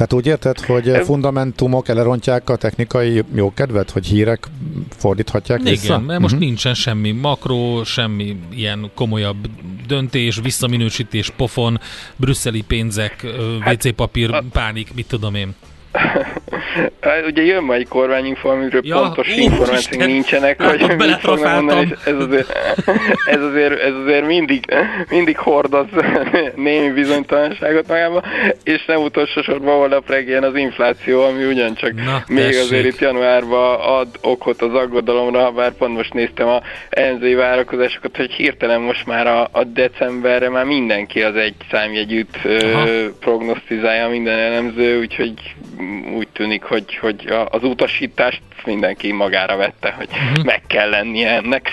[0.00, 4.46] Tehát úgy érted, hogy fundamentumok elerontják a technikai jókedvet, hogy hírek
[4.96, 5.92] fordíthatják Igen, vissza?
[5.92, 6.20] mert uh-huh.
[6.20, 6.42] most mhm.
[6.42, 9.48] nincsen semmi makro, semmi ilyen komolyabb
[9.86, 11.80] döntés, visszaminősítés, pofon,
[12.16, 13.26] brüsszeli pénzek,
[13.66, 15.54] WC papír, hát, pánik, mit tudom én.
[17.00, 21.80] Hát, ugye jön majd kormányinfo, amiről ja, pontos uh, információk nincsenek, hogy mit fognak mondani,
[21.80, 22.58] és ez azért,
[23.26, 24.64] ez azért, ez azért mindig,
[25.08, 25.86] mindig hordoz
[26.54, 28.22] némi bizonytalanságot magába,
[28.64, 32.60] és nem utolsó sorban holnap reggel az infláció, ami ugyancsak Na, még tessék.
[32.60, 38.30] azért itt januárban ad okot az aggodalomra, bár pont most néztem a enzői várakozásokat, hogy
[38.30, 44.98] hirtelen most már a, a decemberre már mindenki az egy számjegyűt ö, prognosztizálja minden elemző,
[44.98, 45.34] úgyhogy
[46.14, 50.44] úgy tűnik, hogy, hogy az utasítást mindenki magára vette, hogy uh-huh.
[50.44, 51.70] meg kell lennie ennek.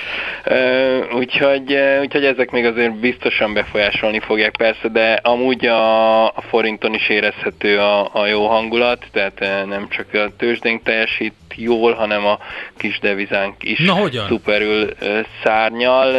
[1.13, 7.10] Úgyhogy, úgyhogy ezek még azért biztosan befolyásolni fogják persze, de amúgy a, a forinton is
[7.10, 12.39] érezhető a, a jó hangulat, tehát nem csak a tőzsdénk teljesít jól, hanem a
[12.78, 14.28] kis devizánk is Na, hogyan?
[14.28, 14.89] szuperül
[15.43, 16.12] szárnyal.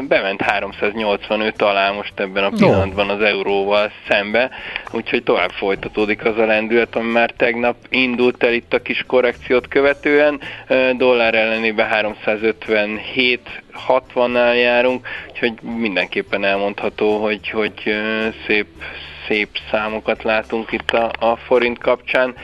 [0.00, 4.50] Bement 385 alá most ebben a pillanatban az euróval szembe,
[4.90, 9.68] úgyhogy tovább folytatódik az a lendület, ami már tegnap indult el itt a kis korrekciót
[9.68, 10.40] követően.
[10.96, 13.40] Dollár ellenében 357
[13.88, 17.94] 60-nál járunk, úgyhogy mindenképpen elmondható, hogy, hogy
[18.46, 18.66] szép
[19.28, 22.34] szép számokat látunk itt a, a forint kapcsán.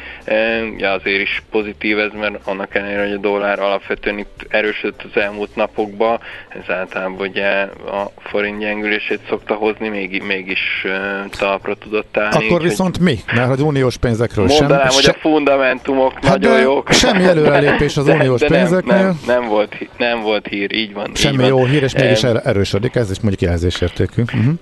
[0.76, 5.20] Ja, azért is pozitív ez, mert annak ellenére, hogy a dollár alapvetően itt erősödött az
[5.22, 7.48] elmúlt napokban, ez általában ugye
[7.86, 10.86] a forint gyengülését szokta hozni, még, mégis
[11.30, 12.46] talpra tudott állni.
[12.46, 13.18] Akkor viszont mi?
[13.34, 16.92] Mert hogy uniós pénzekről Mondanám, sem, hogy a fundamentumok hát nagyon jók.
[16.92, 18.96] Semmi előrelépés az uniós de, de pénzeknél.
[18.96, 21.10] Nem, nem, nem, volt, nem volt hír, így van.
[21.14, 21.68] Semmi így jó van.
[21.68, 24.22] hír, és mégis erősödik, ez is mondjuk jelzésértékű.
[24.22, 24.54] Uh-huh.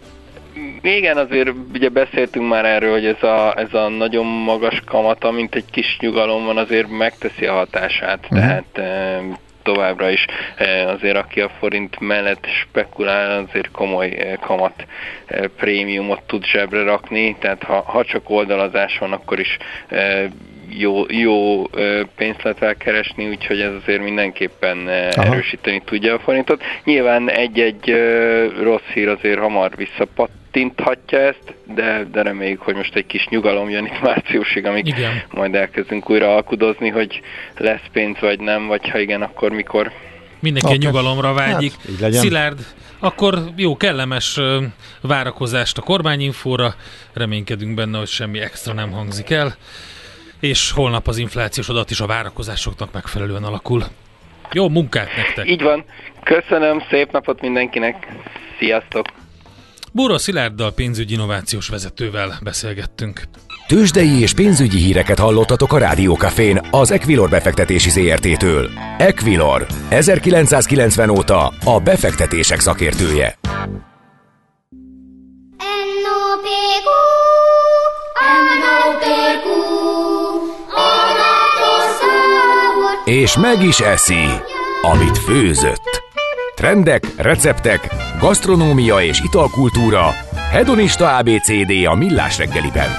[0.82, 5.54] Igen, azért ugye beszéltünk már erről, hogy ez a, ez a nagyon magas kamata, mint
[5.54, 8.38] egy kis nyugalom van, azért megteszi a hatását, uh-huh.
[8.38, 9.20] tehát e,
[9.62, 10.24] továbbra is
[10.56, 14.86] e, azért aki a forint mellett spekulál, azért komoly e, kamat
[15.26, 19.56] e, prémiumot tud zsebre rakni, tehát ha, ha csak oldalazás van, akkor is
[19.88, 20.28] e,
[20.68, 21.62] jó, jó
[22.16, 25.32] pénzt lehet elkeresni, úgyhogy ez azért mindenképpen Aha.
[25.32, 26.62] erősíteni tudja a forintot.
[26.84, 27.94] Nyilván egy-egy
[28.62, 29.70] rossz hír azért hamar
[30.52, 35.22] visszapattinthatja ezt, de, de reméljük, hogy most egy kis nyugalom jön itt márciusig, amíg igen.
[35.30, 37.20] majd elkezdünk újra alkudozni, hogy
[37.56, 39.92] lesz pénz vagy nem, vagy ha igen, akkor mikor.
[40.40, 40.78] Mindenki okay.
[40.78, 41.72] nyugalomra vágyik.
[42.00, 42.58] Hát, Szilárd,
[42.98, 44.40] akkor jó, kellemes
[45.00, 46.74] várakozást a kormányinfóra,
[47.12, 49.56] reménykedünk benne, hogy semmi extra nem hangzik el
[50.40, 53.82] és holnap az inflációs adat is a várakozásoknak megfelelően alakul.
[54.52, 55.48] Jó munkát nektek!
[55.48, 55.84] Így van.
[56.22, 58.06] Köszönöm, szép napot mindenkinek.
[58.58, 59.06] Sziasztok!
[59.92, 63.22] Búró Szilárddal pénzügyi innovációs vezetővel beszélgettünk.
[63.66, 68.70] Tőzsdei és pénzügyi híreket hallottatok a Rádiókafén az Equilor befektetési ZRT-től.
[68.98, 73.38] Equilor, 1990 óta a befektetések szakértője.
[83.04, 84.26] és meg is eszi,
[84.82, 86.02] amit főzött.
[86.54, 90.08] Trendek, receptek, gasztronómia és italkultúra.
[90.50, 92.90] Hedonista ABCD a millás reggeliben.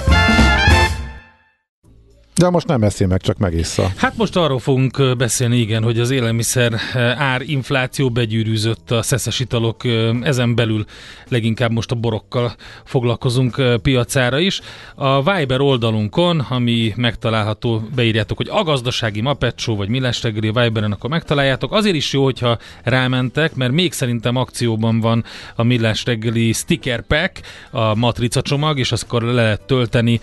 [2.35, 3.91] De most nem eszi meg, csak megissza.
[3.95, 6.73] Hát most arról fogunk beszélni, igen, hogy az élelmiszer
[7.17, 9.81] ár infláció begyűrűzött a szeszes italok,
[10.21, 10.85] ezen belül
[11.27, 14.61] leginkább most a borokkal foglalkozunk piacára is.
[14.95, 21.09] A Viber oldalunkon, ami megtalálható, beírjátok, hogy a gazdasági mapecsó, vagy millás reggeli Viberen, akkor
[21.09, 21.73] megtaláljátok.
[21.73, 25.23] Azért is jó, hogyha rámentek, mert még szerintem akcióban van
[25.55, 27.41] a millás reggeli sticker pack,
[27.71, 30.19] a matrica csomag, és azt akkor le lehet tölteni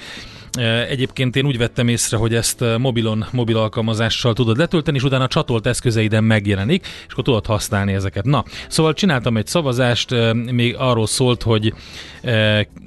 [0.88, 5.66] Egyébként én úgy vettem észre, hogy ezt mobilon, mobil alkalmazással tudod letölteni, és utána csatolt
[5.66, 8.24] eszközeiden megjelenik, és akkor tudod használni ezeket.
[8.24, 10.14] Na, szóval csináltam egy szavazást,
[10.52, 11.74] még arról szólt, hogy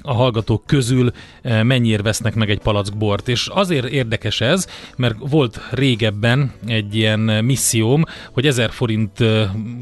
[0.01, 3.27] a hallgatók közül mennyire vesznek meg egy palack bort.
[3.27, 9.17] És azért érdekes ez, mert volt régebben egy ilyen misszióm, hogy 1000 forint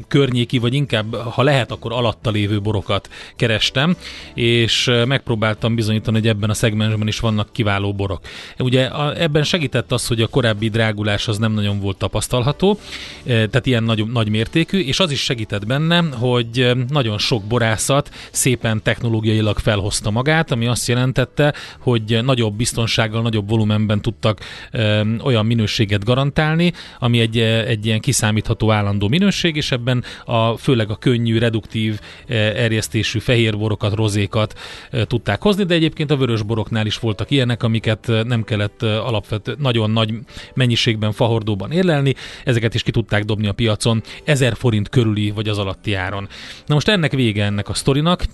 [0.08, 3.96] környéki, vagy inkább, ha lehet, akkor alatta lévő borokat kerestem,
[4.34, 8.20] és megpróbáltam bizonyítani, hogy ebben a szegmensben is vannak kiváló borok.
[8.58, 12.78] Ugye a, ebben segített az, hogy a korábbi drágulás az nem nagyon volt tapasztalható,
[13.24, 18.82] tehát ilyen nagy, nagy mértékű, és az is segített benne, hogy nagyon sok borászat szépen
[18.82, 25.46] technológiai technikailag felhozta magát, ami azt jelentette, hogy nagyobb biztonsággal, nagyobb volumenben tudtak ö, olyan
[25.46, 31.38] minőséget garantálni, ami egy, egy ilyen kiszámítható állandó minőség, és ebben a, főleg a könnyű,
[31.38, 34.58] reduktív erjesztésű fehérborokat, rozékat
[35.06, 40.14] tudták hozni, de egyébként a vörösboroknál is voltak ilyenek, amiket nem kellett alapvető, nagyon nagy
[40.54, 45.58] mennyiségben fahordóban érlelni, ezeket is ki tudták dobni a piacon 1000 forint körüli vagy az
[45.58, 46.28] alatti áron.
[46.66, 48.24] Na most ennek vége ennek a sztorinak,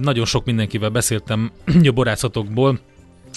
[0.00, 1.50] nagyon sok mindenkivel beszéltem
[1.88, 2.78] a borászatokból,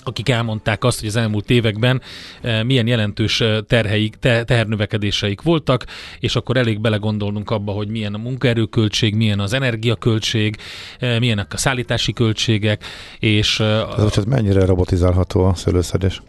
[0.03, 2.01] akik elmondták azt, hogy az elmúlt években
[2.41, 5.85] eh, milyen jelentős eh, terheik, te, tehernövekedéseik voltak,
[6.19, 10.57] és akkor elég belegondolnunk abba, hogy milyen a munkaerőköltség, milyen az energiaköltség,
[10.99, 12.83] eh, milyenek a szállítási költségek,
[13.19, 13.59] és...
[13.59, 16.21] Ez, ez mennyire robotizálható a szőlőszedés?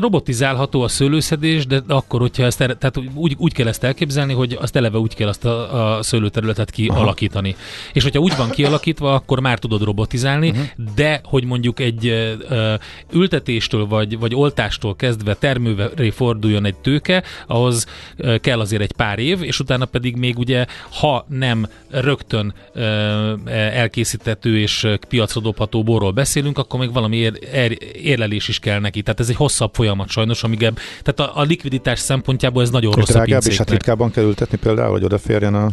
[0.00, 4.76] Robotizálható a szőlőszedés, de akkor, hogyha ezt, tehát úgy, úgy kell ezt elképzelni, hogy azt
[4.76, 7.50] eleve úgy kell azt a, a szőlőterületet kialakítani.
[7.50, 7.60] Aha.
[7.92, 10.64] És hogyha úgy van kialakítva, akkor már tudod robotizálni, uh-huh.
[10.94, 12.06] de hogy mondjuk egy
[12.50, 12.72] uh,
[13.12, 17.86] ültetéstől vagy, vagy oltástól kezdve termőre forduljon egy tőke, ahhoz
[18.18, 20.66] uh, kell azért egy pár év, és utána pedig még ugye,
[21.00, 22.82] ha nem rögtön uh,
[23.54, 29.02] elkészítető és piacra dobható borról beszélünk, akkor még valami ér, ér, érlelés is kell neki.
[29.02, 32.92] Tehát ez egy hosszabb folyamat sajnos, amíg ebb, tehát a, a likviditás szempontjából ez nagyon
[32.92, 35.70] rossz drágább, és hát ritkábban kell ültetni például, hogy odaférjen a...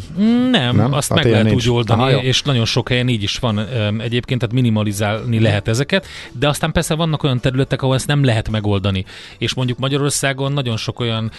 [0.52, 0.93] Nem, nem?
[0.93, 1.67] azt hát meg lehet nincs.
[1.67, 3.60] úgy oldani, Aha, és nagyon sok helyen így is van
[4.00, 8.50] egyébként, tehát minimalizálni lehet ezeket, de aztán persze vannak olyan területek, ahol ezt nem lehet
[8.50, 9.06] megoldani.
[9.38, 11.32] És mondjuk Magyarországon nagyon sok olyan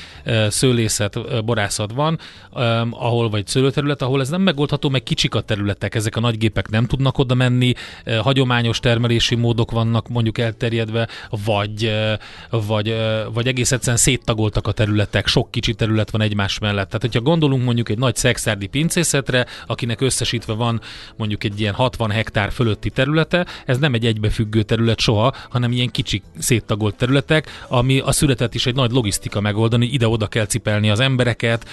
[0.48, 2.18] szőlészet, borászat van,
[2.90, 6.86] ahol vagy szőlőterület, ahol ez nem megoldható, meg kicsik a területek, ezek a nagygépek nem
[6.86, 7.72] tudnak oda menni,
[8.20, 11.08] hagyományos termelési módok vannak mondjuk elterjedve,
[11.44, 11.92] vagy,
[12.66, 12.96] vagy,
[13.32, 16.86] vagy egész egyszerűen széttagoltak a területek, sok kicsi terület van egymás mellett.
[16.86, 20.80] Tehát, hogyha gondolunk mondjuk egy nagy szexárdi pincészetre, akinek összesítve van
[21.16, 25.90] mondjuk egy ilyen 60 hektár fölötti területe, ez nem egy egybefüggő terület soha, hanem ilyen
[25.90, 31.00] kicsi széttagolt területek, ami a születet is egy nagy logisztika megoldani, ide-oda kell cipelni az
[31.00, 31.68] embereket,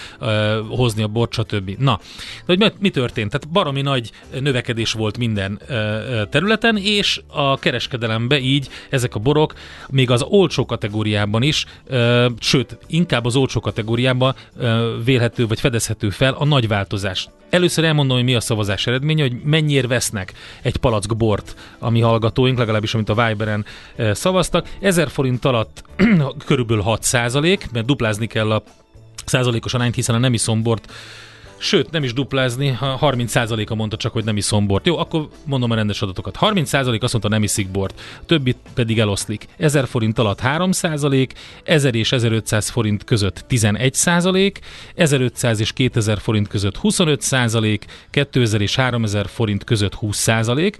[0.69, 1.75] hozni a bort, stb.
[1.77, 1.99] Na,
[2.45, 3.31] de hogy mi történt?
[3.31, 5.59] Tehát baromi nagy növekedés volt minden
[6.29, 9.53] területen, és a kereskedelembe így ezek a borok
[9.89, 11.65] még az olcsó kategóriában is,
[12.39, 14.35] sőt, inkább az olcsó kategóriában
[15.03, 17.29] vélhető vagy fedezhető fel a nagy változás.
[17.49, 21.99] Először elmondom, hogy mi a szavazás eredménye, hogy mennyire vesznek egy palack bort a mi
[21.99, 23.65] hallgatóink, legalábbis amit a Viberen
[24.11, 24.67] szavaztak.
[24.81, 25.83] 1000 forint alatt
[26.45, 28.63] körülbelül 6 százalék, mert duplázni kell a
[29.25, 30.91] százalékos arányt, hiszen a nem iszom bort
[31.59, 34.85] Sőt, nem is duplázni, 30%-a mondta csak, hogy nem iszom bort.
[34.85, 36.37] Jó, akkor mondom a rendes adatokat.
[36.39, 39.47] 30% azt mondta, nem iszik bort, többit pedig eloszlik.
[39.57, 41.29] 1000 forint alatt 3%,
[41.63, 44.55] 1000 és 1500 forint között 11%,
[44.95, 50.73] 1500 és 2000 forint között 25%, 2000 és 3000 forint között 20%,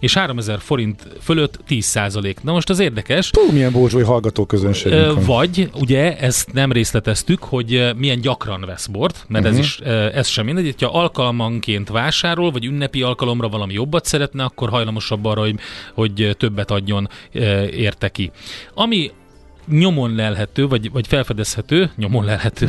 [0.00, 2.34] és 3000 forint fölött 10%.
[2.42, 3.30] Na most az érdekes.
[3.30, 9.24] Túl milyen borzsói hallgató közönségünk Vagy, ugye, ezt nem részleteztük, hogy milyen gyakran vesz bort,
[9.28, 9.60] mert uh-huh.
[9.60, 9.80] ez is
[10.20, 10.82] ez sem mindegy.
[10.82, 15.58] Ha alkalmanként vásárol, vagy ünnepi alkalomra valami jobbat szeretne, akkor hajlamosabb arra, hogy,
[15.94, 17.08] hogy többet adjon
[17.70, 18.30] érte ki.
[18.74, 19.10] Ami
[19.68, 22.68] nyomon lelhető, vagy, vagy felfedezhető, nyomon lelhető.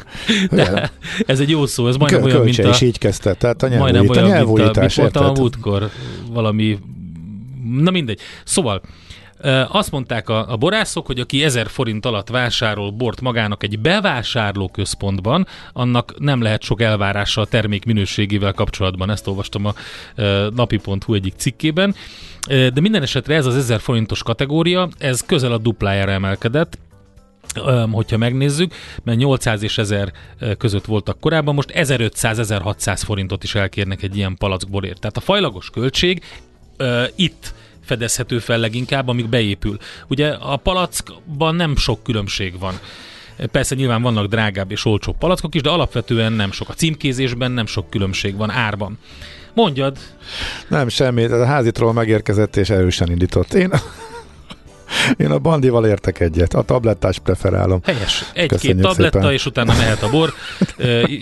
[0.50, 0.90] De
[1.26, 2.68] ez egy jó szó, ez majdnem Kö, olyan, mint a...
[2.68, 5.90] is így kezdte, tehát a nyelvújítás, majdnem olyan, mint a, mondtam a múltkor,
[6.30, 6.78] valami...
[7.80, 8.20] Na mindegy.
[8.44, 8.82] Szóval,
[9.68, 14.68] azt mondták a, a borászok, hogy aki 1000 forint alatt vásárol bort magának egy bevásárló
[14.68, 19.10] központban, annak nem lehet sok elvárása a termék minőségével kapcsolatban.
[19.10, 19.74] Ezt olvastam a
[20.54, 21.94] napi.hu egyik cikkében.
[22.46, 26.78] De minden esetre ez az 1000 forintos kategória, ez közel a duplájára emelkedett,
[27.90, 30.12] hogyha megnézzük, mert 800 és 1000
[30.58, 35.00] között voltak korábban, most 1500-1600 forintot is elkérnek egy ilyen palackborért.
[35.00, 36.22] Tehát a fajlagos költség
[36.78, 39.76] uh, itt fedezhető fel leginkább, amíg beépül.
[40.08, 42.74] Ugye a palackban nem sok különbség van.
[43.50, 46.68] Persze nyilván vannak drágább és olcsó palackok is, de alapvetően nem sok.
[46.68, 48.98] A címkézésben nem sok különbség van árban.
[49.54, 49.98] Mondjad.
[50.68, 51.24] Nem, semmi.
[51.24, 53.54] A házitról megérkezett és erősen indított.
[53.54, 53.70] Én
[55.16, 56.54] én a bandival értek egyet.
[56.54, 57.80] A tablettás preferálom.
[57.84, 58.24] Helyes.
[58.34, 59.32] Egy-két tabletta, szépen.
[59.32, 60.32] és utána mehet a bor.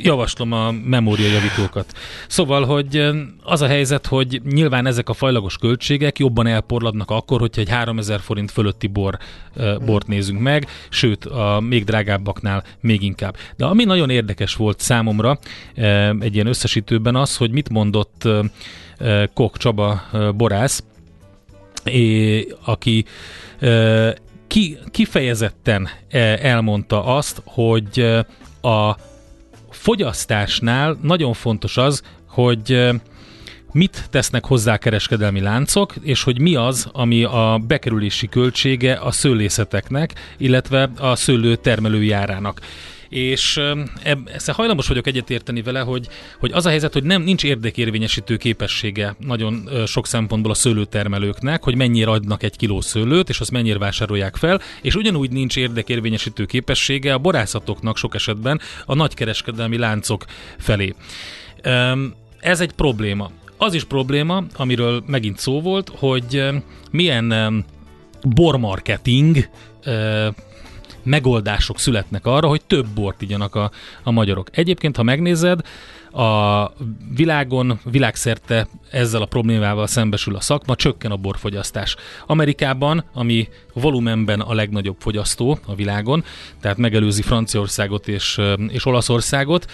[0.02, 1.92] Javaslom a memóriajavítókat.
[2.28, 3.10] Szóval, hogy
[3.42, 8.20] az a helyzet, hogy nyilván ezek a fajlagos költségek jobban elporladnak akkor, hogyha egy 3000
[8.20, 9.18] forint fölötti bor,
[9.84, 13.36] bort nézünk meg, sőt, a még drágábbaknál még inkább.
[13.56, 15.38] De ami nagyon érdekes volt számomra
[16.20, 18.28] egy ilyen összesítőben az, hogy mit mondott
[19.34, 20.02] Kok Csaba
[20.36, 20.84] borász,
[22.64, 23.04] aki
[24.46, 25.88] ki, kifejezetten
[26.40, 28.00] elmondta azt, hogy
[28.62, 28.96] a
[29.70, 32.90] fogyasztásnál nagyon fontos az, hogy
[33.72, 40.14] mit tesznek hozzá kereskedelmi láncok, és hogy mi az, ami a bekerülési költsége a szőlészeteknek,
[40.36, 42.60] illetve a szőlő termelőjárának
[43.12, 43.60] és
[44.32, 49.16] ezt hajlamos vagyok egyetérteni vele, hogy, hogy az a helyzet, hogy nem nincs érdekérvényesítő képessége
[49.18, 54.36] nagyon sok szempontból a szőlőtermelőknek, hogy mennyire adnak egy kiló szőlőt, és azt mennyire vásárolják
[54.36, 60.24] fel, és ugyanúgy nincs érdekérvényesítő képessége a borászatoknak sok esetben a nagykereskedelmi láncok
[60.58, 60.94] felé.
[62.40, 63.30] Ez egy probléma.
[63.56, 66.42] Az is probléma, amiről megint szó volt, hogy
[66.90, 67.64] milyen
[68.22, 69.48] bormarketing
[71.02, 73.70] megoldások születnek arra, hogy több bort igyanak a,
[74.02, 74.48] a magyarok.
[74.52, 75.60] Egyébként, ha megnézed,
[76.12, 76.70] a
[77.14, 81.96] világon, világszerte ezzel a problémával szembesül a szakma, csökken a borfogyasztás.
[82.26, 86.24] Amerikában, ami volumenben a legnagyobb fogyasztó a világon,
[86.60, 89.66] tehát megelőzi Franciaországot és, és Olaszországot,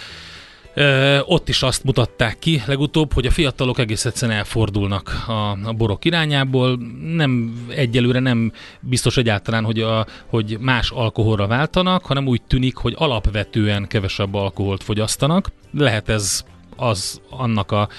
[0.79, 5.73] Ö, ott is azt mutatták ki legutóbb, hogy a fiatalok egész egyszerűen elfordulnak a, a
[5.73, 6.79] borok irányából.
[7.01, 12.95] Nem egyelőre nem biztos egyáltalán, hogy, a, hogy más alkoholra váltanak, hanem úgy tűnik, hogy
[12.97, 15.51] alapvetően kevesebb alkoholt fogyasztanak.
[15.71, 16.43] Lehet ez
[16.75, 17.89] az annak a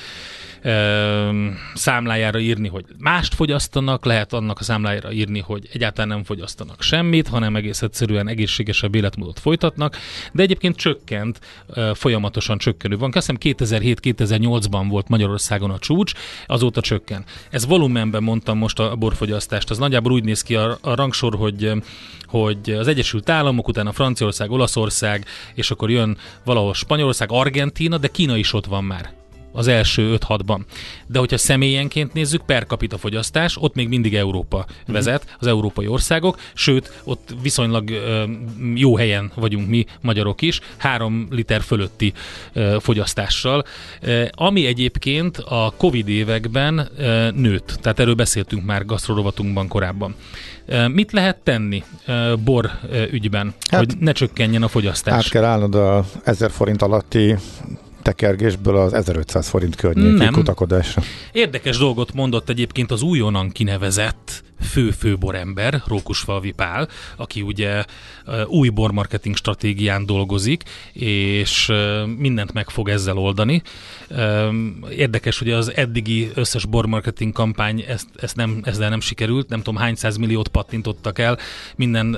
[1.74, 7.28] számlájára írni, hogy mást fogyasztanak, lehet annak a számlájára írni, hogy egyáltalán nem fogyasztanak semmit,
[7.28, 9.96] hanem egész egyszerűen egészségesebb életmódot folytatnak,
[10.32, 11.40] de egyébként csökkent,
[11.94, 13.10] folyamatosan csökkenő van.
[13.14, 16.12] Azt hiszem 2007-2008-ban volt Magyarországon a csúcs,
[16.46, 17.24] azóta csökken.
[17.50, 21.72] Ez volumenben mondtam most a borfogyasztást, az nagyjából úgy néz ki a, a rangsor, hogy
[22.26, 28.36] hogy az Egyesült Államok, utána Franciaország, Olaszország, és akkor jön valahol Spanyolország, Argentína, de Kína
[28.36, 29.19] is ott van már
[29.52, 30.60] az első 5-6-ban.
[31.06, 34.92] De hogyha személyenként nézzük, per capita fogyasztás, ott még mindig Európa mhm.
[34.92, 37.90] vezet, az európai országok, sőt, ott viszonylag
[38.74, 42.12] jó helyen vagyunk mi, magyarok is, 3 liter fölötti
[42.78, 43.64] fogyasztással,
[44.30, 46.88] ami egyébként a Covid években
[47.34, 47.78] nőtt.
[47.80, 50.14] Tehát erről beszéltünk már gasztrorovatunkban korábban.
[50.88, 51.84] Mit lehet tenni
[52.44, 52.70] bor
[53.10, 55.14] ügyben, hát, hogy ne csökkenjen a fogyasztás?
[55.14, 57.36] Át kell állnod a 1000 forint alatti
[58.02, 61.02] tekergésből az 1500 forint környéki kutakodásra.
[61.32, 67.84] Érdekes dolgot mondott egyébként az újonnan kinevezett fő-főborember, Rókusfalvi Pál, aki ugye
[68.46, 71.72] új bormarketing stratégián dolgozik, és
[72.16, 73.62] mindent meg fog ezzel oldani.
[74.96, 79.80] Érdekes, hogy az eddigi összes bormarketing kampány ezt, ezt nem, ezzel nem sikerült, nem tudom
[79.80, 81.38] hány milliót pattintottak el
[81.76, 82.16] minden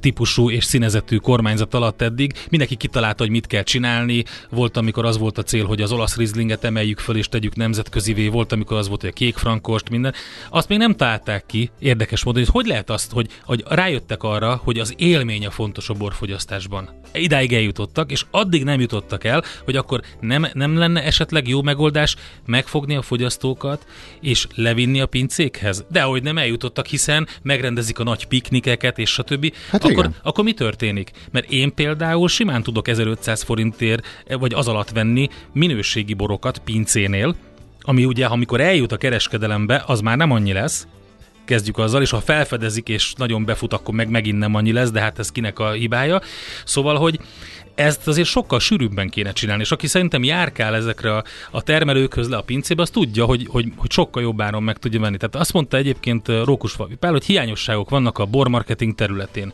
[0.00, 2.32] típusú és színezetű kormányzat alatt eddig.
[2.50, 4.24] Mindenki kitalálta, hogy mit kell csinálni.
[4.50, 8.28] Volt, amikor az volt a cél, hogy az olasz rizlinget emeljük föl és tegyük nemzetközivé.
[8.28, 10.14] Volt, amikor az volt, hogy a kék frankost, minden.
[10.50, 14.22] Azt még nem nem találták ki, érdekes módon, hogy hogy lehet azt, hogy, hogy rájöttek
[14.22, 16.90] arra, hogy az élmény a fontos a borfogyasztásban.
[17.12, 22.16] Idáig eljutottak, és addig nem jutottak el, hogy akkor nem, nem lenne esetleg jó megoldás
[22.44, 23.86] megfogni a fogyasztókat,
[24.20, 25.84] és levinni a pincékhez?
[25.90, 29.54] De hogy nem eljutottak, hiszen megrendezik a nagy piknikeket, és stb.
[29.70, 31.10] Hát akkor, akkor mi történik?
[31.30, 34.06] Mert én például simán tudok 1500 forintért,
[34.38, 37.36] vagy az alatt venni minőségi borokat pincénél,
[37.86, 40.86] ami ugye, amikor eljut a kereskedelembe, az már nem annyi lesz,
[41.44, 45.00] kezdjük azzal, és ha felfedezik és nagyon befut, akkor meg megint nem annyi lesz, de
[45.00, 46.20] hát ez kinek a hibája.
[46.64, 47.20] Szóval, hogy
[47.74, 52.36] ezt azért sokkal sűrűbben kéne csinálni, és aki szerintem járkál ezekre a, a termelőkhöz le
[52.36, 55.16] a pincébe, az tudja, hogy, hogy, hogy sokkal jobb áron meg tudja venni.
[55.16, 59.52] Tehát azt mondta egyébként Rókus Pál, hogy hiányosságok vannak a bormarketing területén.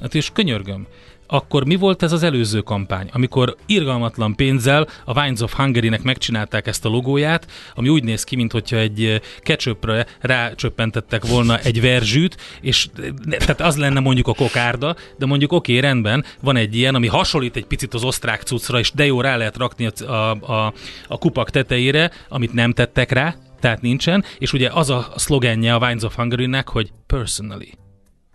[0.00, 0.86] Hát és könyörgöm,
[1.34, 6.66] akkor mi volt ez az előző kampány, amikor irgalmatlan pénzzel a Wines of Hungary-nek megcsinálták
[6.66, 12.36] ezt a logóját, ami úgy néz ki, mintha egy eh, ketchupra rácsöppentettek volna egy verzsűt,
[12.60, 16.76] és eh, tehát az lenne mondjuk a kokárda, de mondjuk oké, okay, rendben, van egy
[16.76, 20.12] ilyen, ami hasonlít egy picit az osztrák cuccra, és de jó rá lehet rakni a,
[20.30, 20.72] a,
[21.08, 25.78] a, kupak tetejére, amit nem tettek rá, tehát nincsen, és ugye az a szlogenje a
[25.78, 27.72] Wines of Hungary-nek, hogy personally.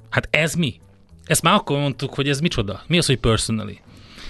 [0.10, 0.80] Hát ez mi?
[1.30, 2.82] Ezt már akkor mondtuk, hogy ez micsoda?
[2.88, 3.80] Mi az, hogy personally?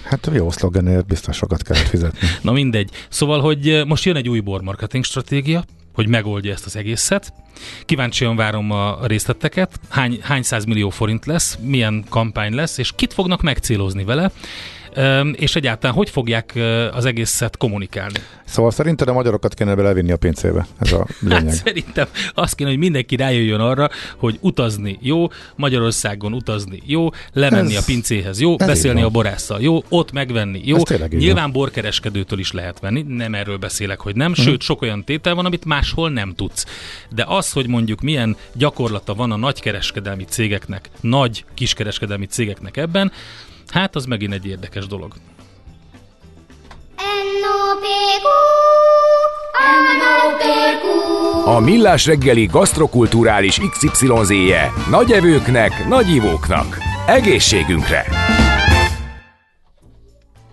[0.04, 2.28] Hát jó szlogenért biztos sokat kellett fizetni.
[2.42, 2.90] Na mindegy.
[3.08, 7.32] Szóval, hogy most jön egy új bormarketing stratégia, hogy megoldja ezt az egészet.
[7.84, 13.42] Kíváncsian várom a részleteket, hány, hány millió forint lesz, milyen kampány lesz, és kit fognak
[13.42, 14.32] megcélozni vele
[15.32, 16.58] és egyáltalán hogy fogják
[16.92, 18.18] az egészet kommunikálni.
[18.44, 20.66] Szóval szerinted a magyarokat kéne belevinni a pincébe?
[20.78, 21.44] Ez a lényeg.
[21.44, 25.26] Hát szerintem azt kéne, hogy mindenki rájöjjön arra, hogy utazni jó,
[25.56, 30.76] Magyarországon utazni jó, lemenni ez, a pincéhez jó, beszélni a borásszal jó, ott megvenni jó.
[31.10, 34.46] Nyilván borkereskedőtől is lehet venni, nem erről beszélek, hogy nem, uh-huh.
[34.46, 36.66] sőt, sok olyan tétel van, amit máshol nem tudsz.
[37.14, 43.12] De az, hogy mondjuk milyen gyakorlata van a nagykereskedelmi cégeknek, nagy kiskereskedelmi cégeknek ebben,
[43.70, 45.12] Hát az megint egy érdekes dolog.
[51.44, 56.78] A Millás reggeli gasztrokulturális XYZ-je nagy evőknek, nagy ivóknak.
[57.06, 58.06] Egészségünkre!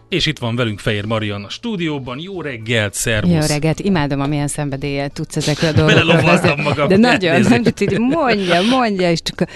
[0.09, 2.19] És itt van velünk Fehér Marian a stúdióban.
[2.19, 3.33] Jó reggelt, szervusz!
[3.33, 6.87] Jó reggelt, imádom, amilyen szenvedéllyel tudsz ezekre a dolgokra magam.
[6.87, 9.49] De nagyon, nem hogy mondja, mondja, és csak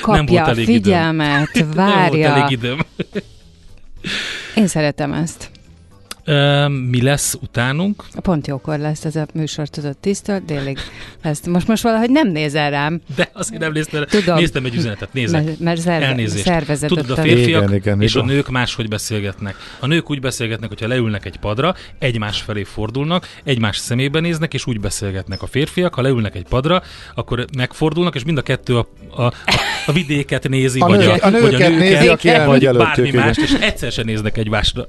[0.00, 1.70] kapja a figyelmet, időm.
[1.70, 2.00] várja.
[2.00, 2.78] Nem volt elég időm.
[4.56, 5.50] Én szeretem ezt.
[6.90, 8.04] Mi lesz utánunk?
[8.22, 10.78] Pont jókor lesz ez a műsor, tudod, tisztől, délig
[11.22, 11.46] lesz.
[11.46, 13.00] Most, most valahogy nem nézel rám.
[13.16, 14.36] De azért nem néztél, Tudom.
[14.36, 15.44] néztem egy üzenetet, nézek.
[15.44, 16.44] Mert, mert szerve, Elnézést.
[16.44, 16.88] szervezet.
[16.88, 18.28] Tudod, a férfiak igen, igen, és igen.
[18.28, 19.56] a nők máshogy beszélgetnek.
[19.80, 24.66] A nők úgy beszélgetnek, hogyha leülnek egy padra, egymás felé fordulnak, egymás szemébe néznek, és
[24.66, 25.42] úgy beszélgetnek.
[25.42, 26.82] A férfiak, ha leülnek egy padra,
[27.14, 29.32] akkor megfordulnak, és mind a kettő a, a, a,
[29.86, 33.40] a vidéket nézi, a vagy, nők, a, a, vagy a nőket, nézi, vagy bármi mást,
[33.40, 34.86] és egyszer sem néznek egymásra.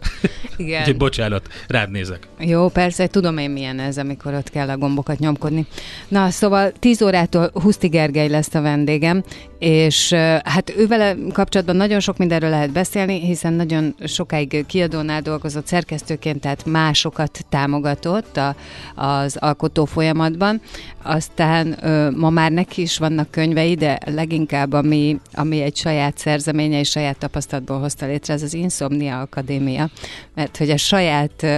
[0.58, 0.80] Igen.
[0.80, 2.28] Úgyhogy bocsánat vizsgálat, rád nézek.
[2.40, 5.66] Jó, persze, tudom én milyen ez, amikor ott kell a gombokat nyomkodni.
[6.08, 9.24] Na, szóval 10 órától Huszti Gergely lesz a vendégem,
[9.60, 10.14] és
[10.44, 16.66] hát ővel kapcsolatban nagyon sok mindenről lehet beszélni, hiszen nagyon sokáig kiadónál dolgozott szerkesztőként, tehát
[16.66, 18.56] másokat támogatott a,
[18.96, 20.62] az alkotó folyamatban.
[21.04, 21.78] Aztán
[22.16, 27.18] ma már neki is vannak könyvei, de leginkább ami, ami egy saját szerzeménye és saját
[27.18, 29.90] tapasztalatból hozta létre, ez az Insomnia Akadémia,
[30.36, 31.15] mert hogy a saját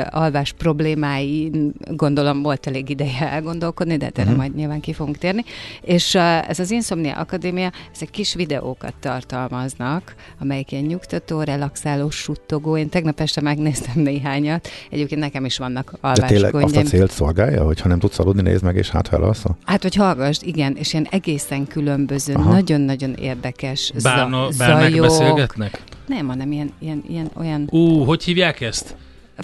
[0.10, 1.52] alvás problémái
[1.90, 4.38] gondolom volt elég ideje elgondolkodni, de erre uh-huh.
[4.38, 5.44] majd nyilván ki fogunk térni.
[5.82, 6.16] És
[6.48, 12.78] ez az Insomnia Akadémia, ezek kis videókat tartalmaznak, amelyik ilyen nyugtató, relaxáló, suttogó.
[12.78, 14.68] Én tegnap este megnéztem néhányat.
[14.90, 18.20] Egyébként nekem is vannak alvás De tényleg azt a célt szolgálja, hogy ha nem tudsz
[18.20, 19.58] aludni, nézd meg, és hát ha elalszol?
[19.66, 22.52] Hát, hogy hallgass, igen, és ilyen egészen különböző, Aha.
[22.52, 25.02] nagyon-nagyon érdekes Bárna, zajok.
[25.02, 25.82] beszélgetnek?
[26.08, 27.68] Nem, hanem ilyen, ilyen, ilyen olyan...
[27.72, 28.96] Ú, hogy hívják ezt?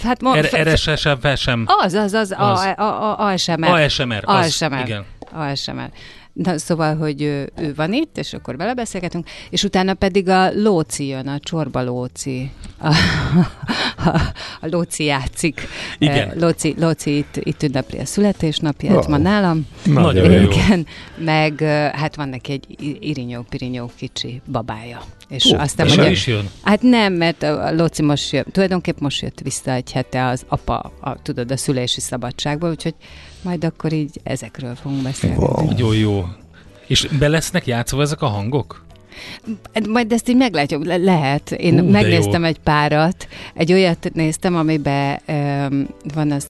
[0.02, 1.64] Hát ma, er, RSS-em, sem.
[1.66, 2.60] Az, az, az, az.
[2.60, 3.68] A, a, a, ASMR.
[3.68, 4.80] ASMR, ASMR.
[4.84, 5.04] igen.
[5.32, 5.90] ASMR.
[6.34, 10.50] Na, szóval, hogy ő, ő van itt, és akkor vele beszélgetünk, és utána pedig a
[10.52, 12.50] Lóci jön, a Csorba Lóci.
[12.78, 12.86] A,
[14.06, 14.20] a,
[14.60, 15.60] a Lóci játszik.
[15.98, 16.32] Igen.
[16.38, 19.08] Lóci, Lóci itt, itt ünnepli a születésnapját, oh.
[19.08, 19.66] ma nálam.
[19.84, 21.60] Nagyon Igen, meg
[21.92, 25.02] hát van neki egy irinyó-pirinyó kicsi babája.
[25.28, 26.48] És uh, aztán és is jön?
[26.62, 30.92] Hát nem, mert a Lóci most jön, tulajdonképp most jött vissza egy hete az apa,
[31.00, 32.94] a, tudod, a szülési szabadságból, úgyhogy
[33.44, 35.36] majd akkor így ezekről fogunk beszélni.
[35.36, 35.64] Wow.
[35.64, 36.24] Nagyon jó.
[36.86, 38.84] És be lesznek játszva ezek a hangok?
[39.88, 41.50] Majd ezt így meglátjuk, Le- lehet.
[41.50, 46.42] Én uh, megnéztem egy párat, egy olyat néztem, amiben um, van az